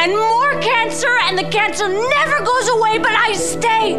[0.00, 3.90] and more cancer, and the cancer never goes away, but I stay.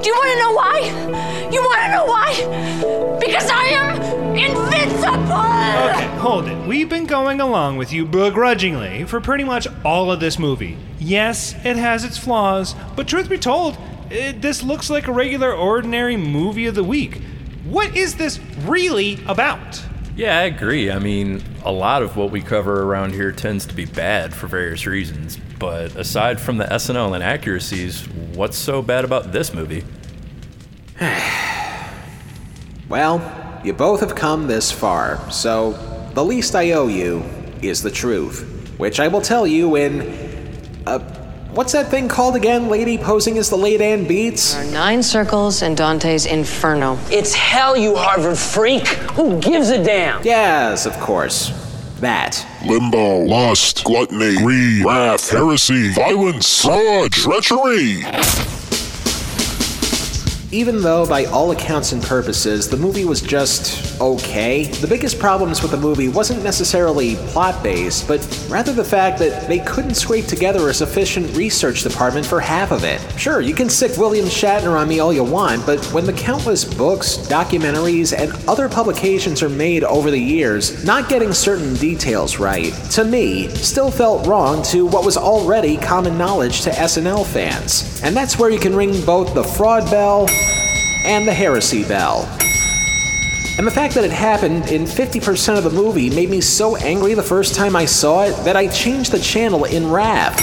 [0.00, 1.50] Do you want to know why?
[1.52, 3.18] You want to know why?
[3.20, 4.00] Because I am
[4.34, 5.90] invincible!
[5.90, 6.66] Okay, hold it.
[6.66, 10.78] We've been going along with you begrudgingly for pretty much all of this movie.
[10.98, 13.76] Yes, it has its flaws, but truth be told,
[14.10, 17.22] it, this looks like a regular, ordinary movie of the week.
[17.64, 19.82] What is this really about?
[20.16, 20.90] Yeah, I agree.
[20.90, 24.48] I mean, a lot of what we cover around here tends to be bad for
[24.48, 25.38] various reasons.
[25.58, 29.84] But aside from the SNL inaccuracies, what's so bad about this movie?
[32.88, 35.74] Well, you both have come this far, so
[36.14, 37.22] the least I owe you
[37.62, 40.00] is the truth, which I will tell you in.
[40.88, 40.98] Uh,
[41.52, 44.72] what's that thing called again, lady posing as the late Anne Beatts?
[44.72, 46.98] Nine circles in Dante's Inferno.
[47.10, 48.86] It's hell, you Harvard freak!
[49.16, 50.22] Who gives a damn?
[50.24, 51.56] Yes, of course.
[52.00, 52.46] That.
[52.64, 58.02] Limbo, lust, gluttony, greed, wrath, heresy, violence, fraud, treachery.
[60.52, 65.62] Even though, by all accounts and purposes, the movie was just okay, the biggest problems
[65.62, 70.26] with the movie wasn't necessarily plot based, but rather the fact that they couldn't scrape
[70.26, 73.00] together a sufficient research department for half of it.
[73.16, 76.64] Sure, you can sick William Shatner on me all you want, but when the countless
[76.64, 82.72] books, documentaries, and other publications are made over the years, not getting certain details right,
[82.90, 88.00] to me, still felt wrong to what was already common knowledge to SNL fans.
[88.02, 90.26] And that's where you can ring both the fraud bell
[91.04, 92.28] and the heresy bell.
[93.58, 97.14] And the fact that it happened in 50% of the movie made me so angry
[97.14, 100.40] the first time I saw it that I changed the channel in wrath.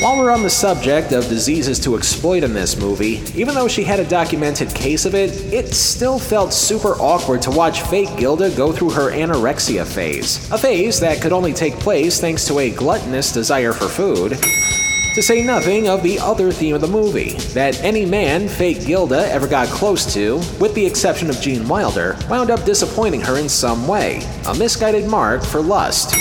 [0.00, 3.84] While we're on the subject of diseases to exploit in this movie, even though she
[3.84, 8.50] had a documented case of it, it still felt super awkward to watch fake Gilda
[8.56, 10.50] go through her anorexia phase.
[10.50, 14.32] A phase that could only take place thanks to a gluttonous desire for food.
[15.14, 19.30] To say nothing of the other theme of the movie, that any man fake Gilda
[19.30, 23.48] ever got close to, with the exception of Gene Wilder, wound up disappointing her in
[23.48, 24.20] some way.
[24.48, 26.16] A misguided mark for lust.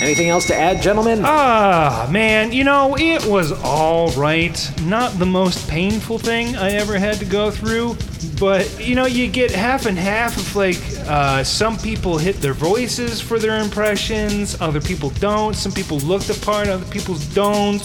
[0.00, 1.22] Anything else to add, gentlemen?
[1.24, 4.70] Ah, man, you know, it was all right.
[4.84, 7.96] Not the most painful thing I ever had to go through,
[8.38, 12.54] but you know, you get half and half of like, uh, some people hit their
[12.54, 15.56] voices for their impressions, other people don't.
[15.56, 17.82] Some people look the part, other people don't.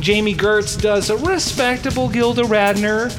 [0.00, 3.12] Jami Gertz does a respectable Gilda Radner,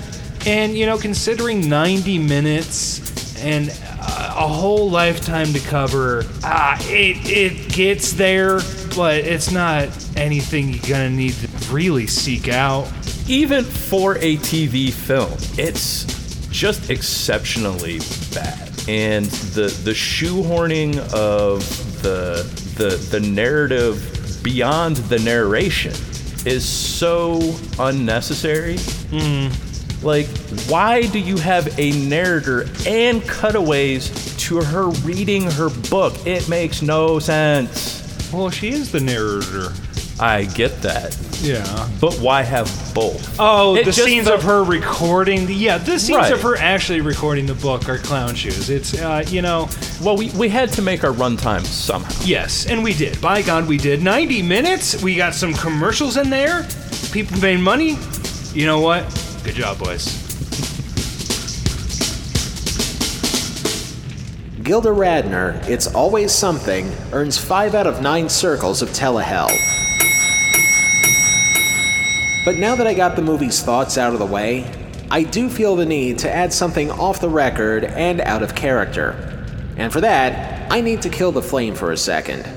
[0.46, 3.70] and you know, considering 90 minutes and
[4.00, 6.26] uh, a whole lifetime to cover.
[6.44, 8.60] Uh, it it gets there,
[8.96, 9.88] but it's not
[10.18, 12.92] anything you're gonna need to really seek out.
[13.28, 16.04] Even for a TV film, it's
[16.50, 18.00] just exceptionally
[18.34, 18.70] bad.
[18.88, 21.62] And the the shoehorning of
[22.02, 22.44] the
[22.78, 25.94] the the narrative beyond the narration
[26.46, 28.78] is so unnecessary.
[29.12, 29.48] Hmm.
[30.06, 30.28] Like,
[30.68, 36.14] why do you have a narrator and cutaways to her reading her book?
[36.28, 38.32] It makes no sense.
[38.32, 39.74] Well, she is the narrator.
[40.20, 41.18] I get that.
[41.42, 41.90] Yeah.
[42.00, 43.36] But why have both?
[43.38, 45.46] Oh, It the just scenes felt- of her recording.
[45.46, 46.32] The, yeah, the scenes Right.
[46.32, 48.70] of her actually recording the book are clown shoes.
[48.70, 49.68] It's, uh, you know.
[50.02, 52.14] Well, we, we had to make our runtime somehow.
[52.24, 53.20] Yes, and we did.
[53.20, 54.02] By God, we did.
[54.02, 55.02] 90 minutes.
[55.04, 56.66] We got some commercials in there.
[57.12, 57.98] People made money.
[58.54, 59.04] You know what?
[59.44, 60.22] Good job, boys.
[64.64, 69.52] Gilda Radner, It's Always Something, earns 5 out of 9 circles of Telehell.
[72.46, 74.72] But now that I got the movie's thoughts out of the way,
[75.10, 79.16] I do feel the need to add something off the record and out of character.
[79.78, 82.48] And for that, I need to kill the flame for a second.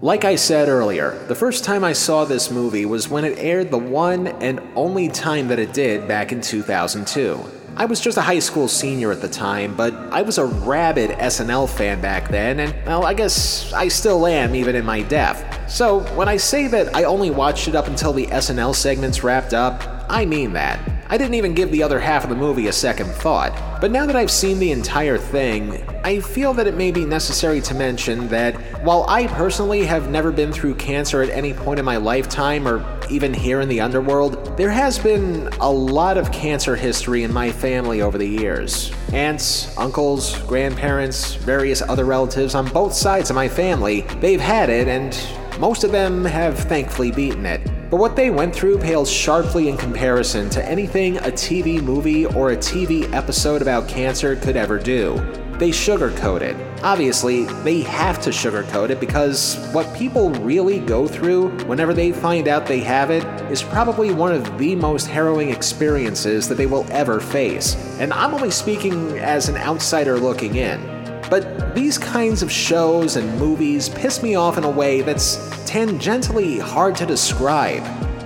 [0.00, 3.72] Like I said earlier, the first time I saw this movie was when it aired
[3.72, 7.59] the one and only time that it did back in 2002.
[7.76, 11.10] I was just a high school senior at the time, but I was a rabid
[11.10, 15.70] SNL fan back then, and well, I guess I still am even in my death.
[15.70, 19.54] So, when I say that I only watched it up until the SNL segments wrapped
[19.54, 20.99] up, I mean that.
[21.10, 23.80] I didn't even give the other half of the movie a second thought.
[23.80, 27.60] But now that I've seen the entire thing, I feel that it may be necessary
[27.62, 28.54] to mention that
[28.84, 32.86] while I personally have never been through cancer at any point in my lifetime or
[33.10, 37.50] even here in the underworld, there has been a lot of cancer history in my
[37.50, 38.92] family over the years.
[39.12, 44.86] Aunts, uncles, grandparents, various other relatives on both sides of my family, they've had it
[44.86, 45.20] and
[45.58, 47.60] most of them have thankfully beaten it.
[47.90, 52.52] But what they went through pales sharply in comparison to anything a TV movie or
[52.52, 55.16] a TV episode about cancer could ever do.
[55.58, 56.56] They sugarcoat it.
[56.84, 62.46] Obviously, they have to sugarcoat it because what people really go through whenever they find
[62.46, 66.86] out they have it is probably one of the most harrowing experiences that they will
[66.90, 67.74] ever face.
[67.98, 70.80] And I'm only speaking as an outsider looking in.
[71.28, 76.58] But these kinds of shows and movies piss me off in a way that's tangentially
[76.58, 77.84] hard to describe.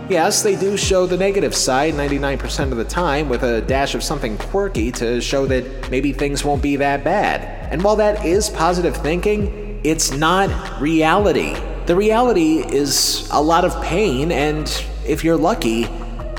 [0.09, 4.03] Yes, they do show the negative side 99% of the time with a dash of
[4.03, 7.71] something quirky to show that maybe things won't be that bad.
[7.71, 11.55] And while that is positive thinking, it's not reality.
[11.85, 14.67] The reality is a lot of pain and,
[15.07, 15.87] if you're lucky,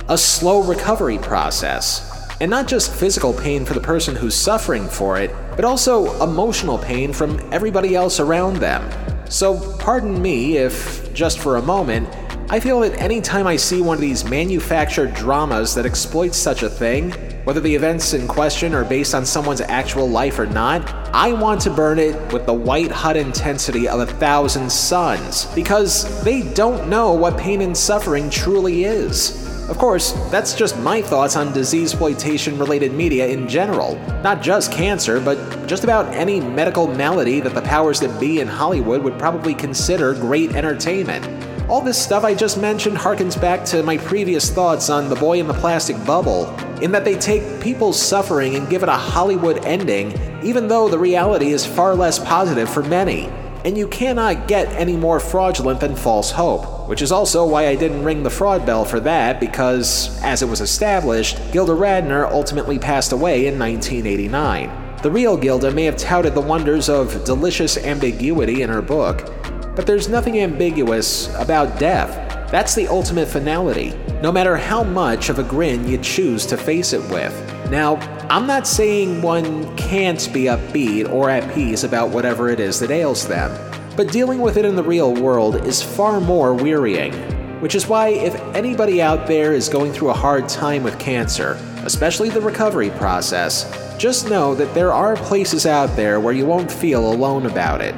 [0.10, 2.12] a slow recovery process.
[2.42, 6.80] And not just physical pain for the person who's suffering for it, but also emotional
[6.80, 9.15] pain from everybody else around them.
[9.30, 12.08] So, pardon me if, just for a moment,
[12.48, 16.70] I feel that anytime I see one of these manufactured dramas that exploits such a
[16.70, 17.12] thing,
[17.44, 21.62] whether the events in question are based on someone's actual life or not, I want
[21.62, 26.88] to burn it with the white hot intensity of a thousand suns, because they don't
[26.88, 29.45] know what pain and suffering truly is.
[29.68, 33.96] Of course, that's just my thoughts on disease exploitation related media in general.
[34.22, 38.48] Not just cancer, but just about any medical malady that the powers that be in
[38.48, 41.26] Hollywood would probably consider great entertainment.
[41.68, 45.40] All this stuff I just mentioned harkens back to my previous thoughts on The Boy
[45.40, 46.48] in the Plastic Bubble,
[46.84, 50.14] in that they take people's suffering and give it a Hollywood ending,
[50.44, 53.32] even though the reality is far less positive for many.
[53.66, 57.76] And you cannot get any more fraudulent than false hope, which is also why I
[57.76, 62.78] didn't ring the fraud bell for that, because, as it was established, Gilda Radner ultimately
[62.78, 65.00] passed away in 1989.
[65.02, 69.32] The real Gilda may have touted the wonders of delicious ambiguity in her book,
[69.76, 72.52] but there's nothing ambiguous about death.
[72.52, 76.94] That's the ultimate finality, no matter how much of a grin you choose to face
[76.94, 77.34] it with.
[77.72, 77.96] Now,
[78.28, 82.90] I'm not saying one can't be upbeat or at peace about whatever it is that
[82.90, 83.52] ails them,
[83.96, 87.14] but dealing with it in the real world is far more wearying.
[87.62, 91.54] Which is why, if anybody out there is going through a hard time with cancer,
[91.84, 93.64] especially the recovery process,
[94.00, 97.94] just know that there are places out there where you won't feel alone about it.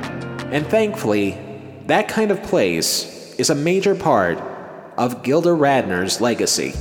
[0.51, 1.37] And thankfully,
[1.85, 4.37] that kind of place is a major part
[4.97, 6.73] of Gilda Radner's legacy.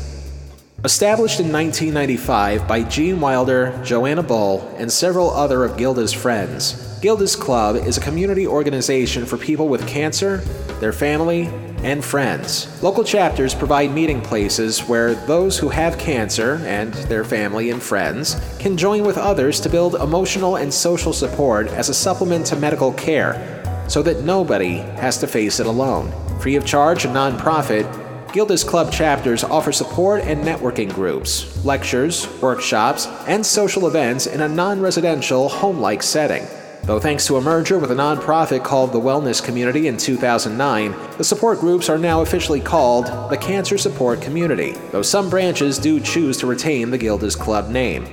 [0.87, 7.35] Established in 1995 by Gene Wilder, Joanna Bull, and several other of Gilda's friends, Gilda's
[7.35, 10.37] Club is a community organization for people with cancer,
[10.79, 11.49] their family,
[11.83, 12.81] and friends.
[12.85, 18.41] Local chapters provide meeting places where those who have cancer and their family and friends
[18.61, 22.93] can join with others to build emotional and social support as a supplement to medical
[22.93, 26.13] care so that nobody has to face it alone.
[26.39, 33.07] Free of charge and nonprofit, Gilda's Club chapters offer support and networking groups, lectures, workshops,
[33.27, 36.47] and social events in a non residential, home like setting.
[36.83, 41.25] Though thanks to a merger with a nonprofit called the Wellness Community in 2009, the
[41.25, 46.37] support groups are now officially called the Cancer Support Community, though some branches do choose
[46.37, 48.07] to retain the Gilda's Club name.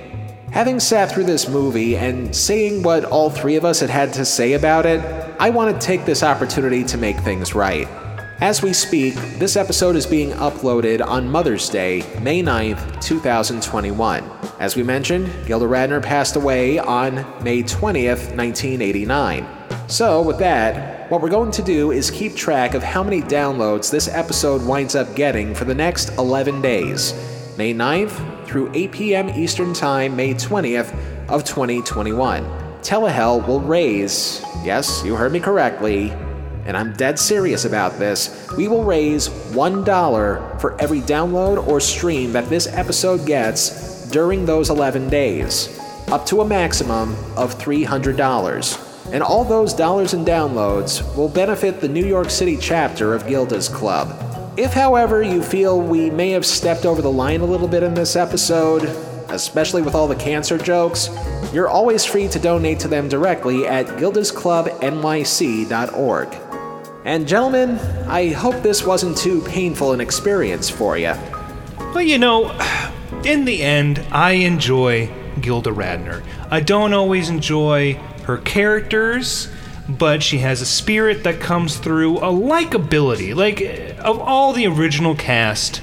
[0.50, 4.24] Having sat through this movie and seeing what all three of us had had to
[4.24, 5.00] say about it,
[5.38, 7.88] I want to take this opportunity to make things right.
[8.40, 14.28] As we speak, this episode is being uploaded on Mother's Day, May 9th, 2021.
[14.58, 19.46] As we mentioned, Gilda Radner passed away on May 20th, 1989.
[19.86, 23.88] So, with that, what we're going to do is keep track of how many downloads
[23.88, 27.14] this episode winds up getting for the next 11 days,
[27.56, 29.30] May 9th through 8 p.m.
[29.30, 30.92] Eastern Time, May 20th
[31.28, 32.44] of 2021.
[32.82, 36.12] Telehell will raise, yes, you heard me correctly,
[36.66, 42.32] and I'm dead serious about this, we will raise $1 for every download or stream
[42.32, 45.78] that this episode gets during those 11 days,
[46.08, 49.12] up to a maximum of $300.
[49.12, 53.68] And all those dollars and downloads will benefit the New York City chapter of Gilda's
[53.68, 54.20] Club.
[54.56, 57.94] If, however, you feel we may have stepped over the line a little bit in
[57.94, 58.84] this episode,
[59.28, 61.10] especially with all the cancer jokes,
[61.52, 66.43] you're always free to donate to them directly at gildasclubnyc.org.
[67.04, 67.78] And gentlemen,
[68.08, 71.12] I hope this wasn't too painful an experience for you.
[71.78, 72.58] Well, you know,
[73.24, 76.24] in the end, I enjoy Gilda Radner.
[76.50, 77.94] I don't always enjoy
[78.24, 79.50] her characters,
[79.86, 83.36] but she has a spirit that comes through, a likability.
[83.36, 83.60] Like,
[83.98, 85.82] of all the original cast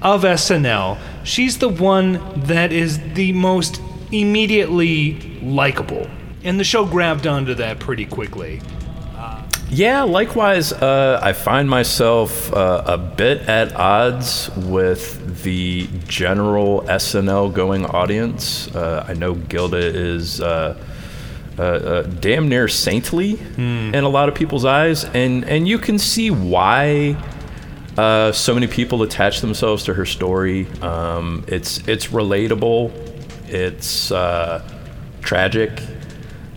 [0.00, 3.78] of SNL, she's the one that is the most
[4.10, 6.08] immediately likable.
[6.44, 8.62] And the show grabbed onto that pretty quickly.
[9.72, 17.54] Yeah, likewise, uh, I find myself uh, a bit at odds with the general SNL
[17.54, 18.68] going audience.
[18.74, 20.76] Uh, I know Gilda is uh,
[21.58, 25.98] uh, uh, damn near saintly in a lot of people's eyes, and, and you can
[25.98, 27.16] see why.
[27.96, 30.66] so many people attach themselves to her story.
[30.82, 32.90] Um, it's it's relatable.
[33.48, 34.08] It's
[35.22, 35.80] tragic.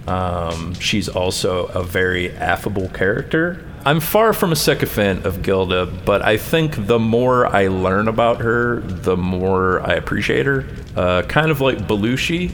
[0.07, 3.63] Um, she's also a very affable character.
[3.85, 8.41] I'm far from a sycophant of Gilda, but I think the more I learn about
[8.41, 10.65] her, the more I appreciate her.
[10.95, 12.51] Uh, kind of like Belushi,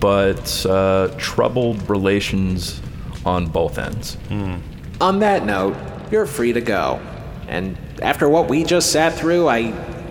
[0.00, 2.80] but uh, troubled relations
[3.24, 4.18] on both ends.
[5.00, 5.76] On that note,
[6.10, 7.00] you're free to go.
[7.48, 9.70] And after what we just sat through, I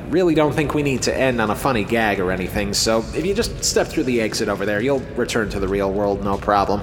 [0.10, 3.26] really don't think we need to end on a funny gag or anything, so if
[3.26, 6.38] you just step through the exit over there, you'll return to the real world no
[6.38, 6.82] problem.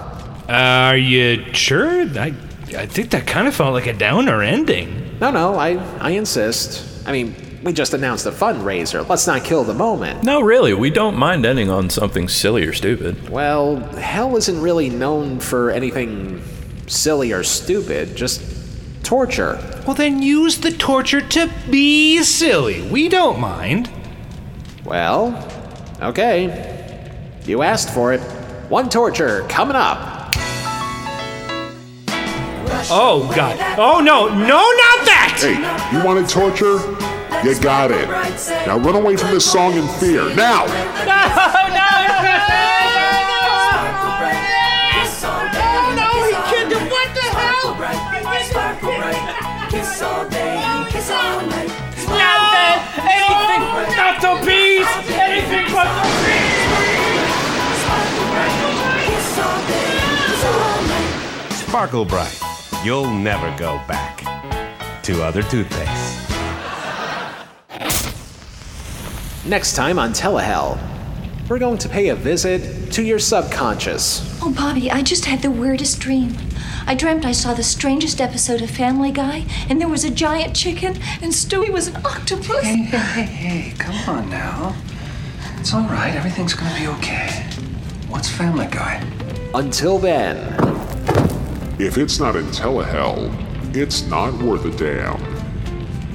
[0.48, 2.02] Are you sure?
[2.18, 2.34] I,
[2.76, 5.18] I think that kind of felt like a downer ending.
[5.20, 7.06] No, no, I, I insist.
[7.06, 9.08] I mean, we just announced a fundraiser.
[9.08, 10.24] Let's not kill the moment.
[10.24, 13.28] No, really, we don't mind ending on something silly or stupid.
[13.28, 16.42] Well, hell isn't really known for anything
[16.88, 18.40] silly or stupid, just
[19.02, 19.58] torture.
[19.86, 22.82] Well, then use the torture to be silly.
[22.88, 23.90] We don't mind.
[24.84, 25.48] Well,
[26.00, 26.98] okay.
[27.44, 28.20] You asked for it.
[28.68, 30.34] One torture coming up.
[32.90, 33.56] Oh, God.
[33.78, 34.28] Oh, no.
[34.28, 35.38] No, not that!
[35.40, 36.78] Hey, you wanted torture?
[37.44, 38.08] You got it.
[38.66, 40.34] Now run away from this song in fear.
[40.34, 40.66] Now!
[41.84, 42.01] Kiss
[53.96, 54.86] not the bees!
[55.08, 56.02] Anything but the
[59.06, 61.52] Kiss all day, kiss all night.
[61.52, 62.38] Sparkle Bright.
[62.84, 64.22] You'll never go back
[65.04, 66.18] to other toothpaste.
[69.46, 70.78] Next time on Telehell,
[71.48, 74.38] we're going to pay a visit to your subconscious.
[74.42, 76.36] Oh, Bobby, I just had the weirdest dream.
[76.86, 80.54] I dreamt I saw the strangest episode of Family Guy, and there was a giant
[80.54, 82.62] chicken, and Stewie was an octopus.
[82.62, 83.22] Hey, hey, hey,
[83.60, 84.74] hey, come on now.
[85.58, 86.14] It's all right.
[86.14, 87.44] Everything's gonna be okay.
[88.08, 89.02] What's Family Guy?
[89.54, 90.36] Until then,
[91.78, 93.30] If it's not in telehell,
[93.74, 95.18] it's not worth a damn.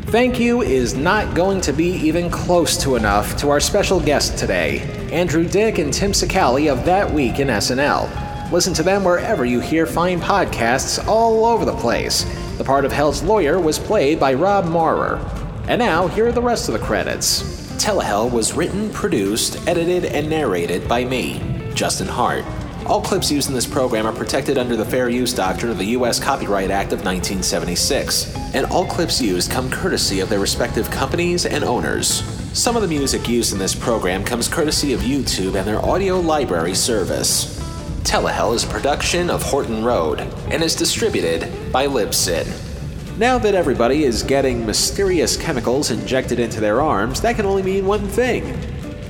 [0.07, 4.37] thank you is not going to be even close to enough to our special guest
[4.37, 4.79] today,
[5.11, 8.07] Andrew Dick and Tim Sicali of That Week in SNL.
[8.49, 12.23] Listen to them wherever you hear fine podcasts all over the place.
[12.57, 15.19] The part of Hell's lawyer was played by Rob Maurer.
[15.67, 17.41] And now, here are the rest of the credits.
[17.77, 21.41] Telehell was written, produced, edited, and narrated by me,
[21.73, 22.45] Justin Hart.
[22.85, 25.87] All clips used in this program are protected under the Fair Use Doctrine of the
[25.87, 26.17] U.S.
[26.17, 31.65] Copyright Act of 1976, and all clips used come courtesy of their respective companies and
[31.65, 32.23] owners.
[32.57, 36.21] Some of the music used in this program comes courtesy of YouTube and their audio
[36.21, 37.56] library service.
[38.07, 41.41] Telehell is a production of Horton Road and is distributed
[41.73, 42.47] by Libsyn.
[43.17, 47.85] Now that everybody is getting mysterious chemicals injected into their arms, that can only mean
[47.85, 48.45] one thing.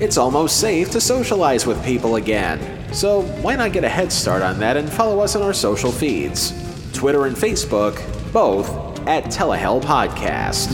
[0.02, 2.91] It's almost safe to socialize with people again.
[2.91, 5.91] So why not get a head start on that and follow us on our social
[5.91, 6.52] feeds?
[6.91, 8.02] Twitter and Facebook,
[8.34, 8.68] both
[9.07, 10.74] at Telehell Podcast.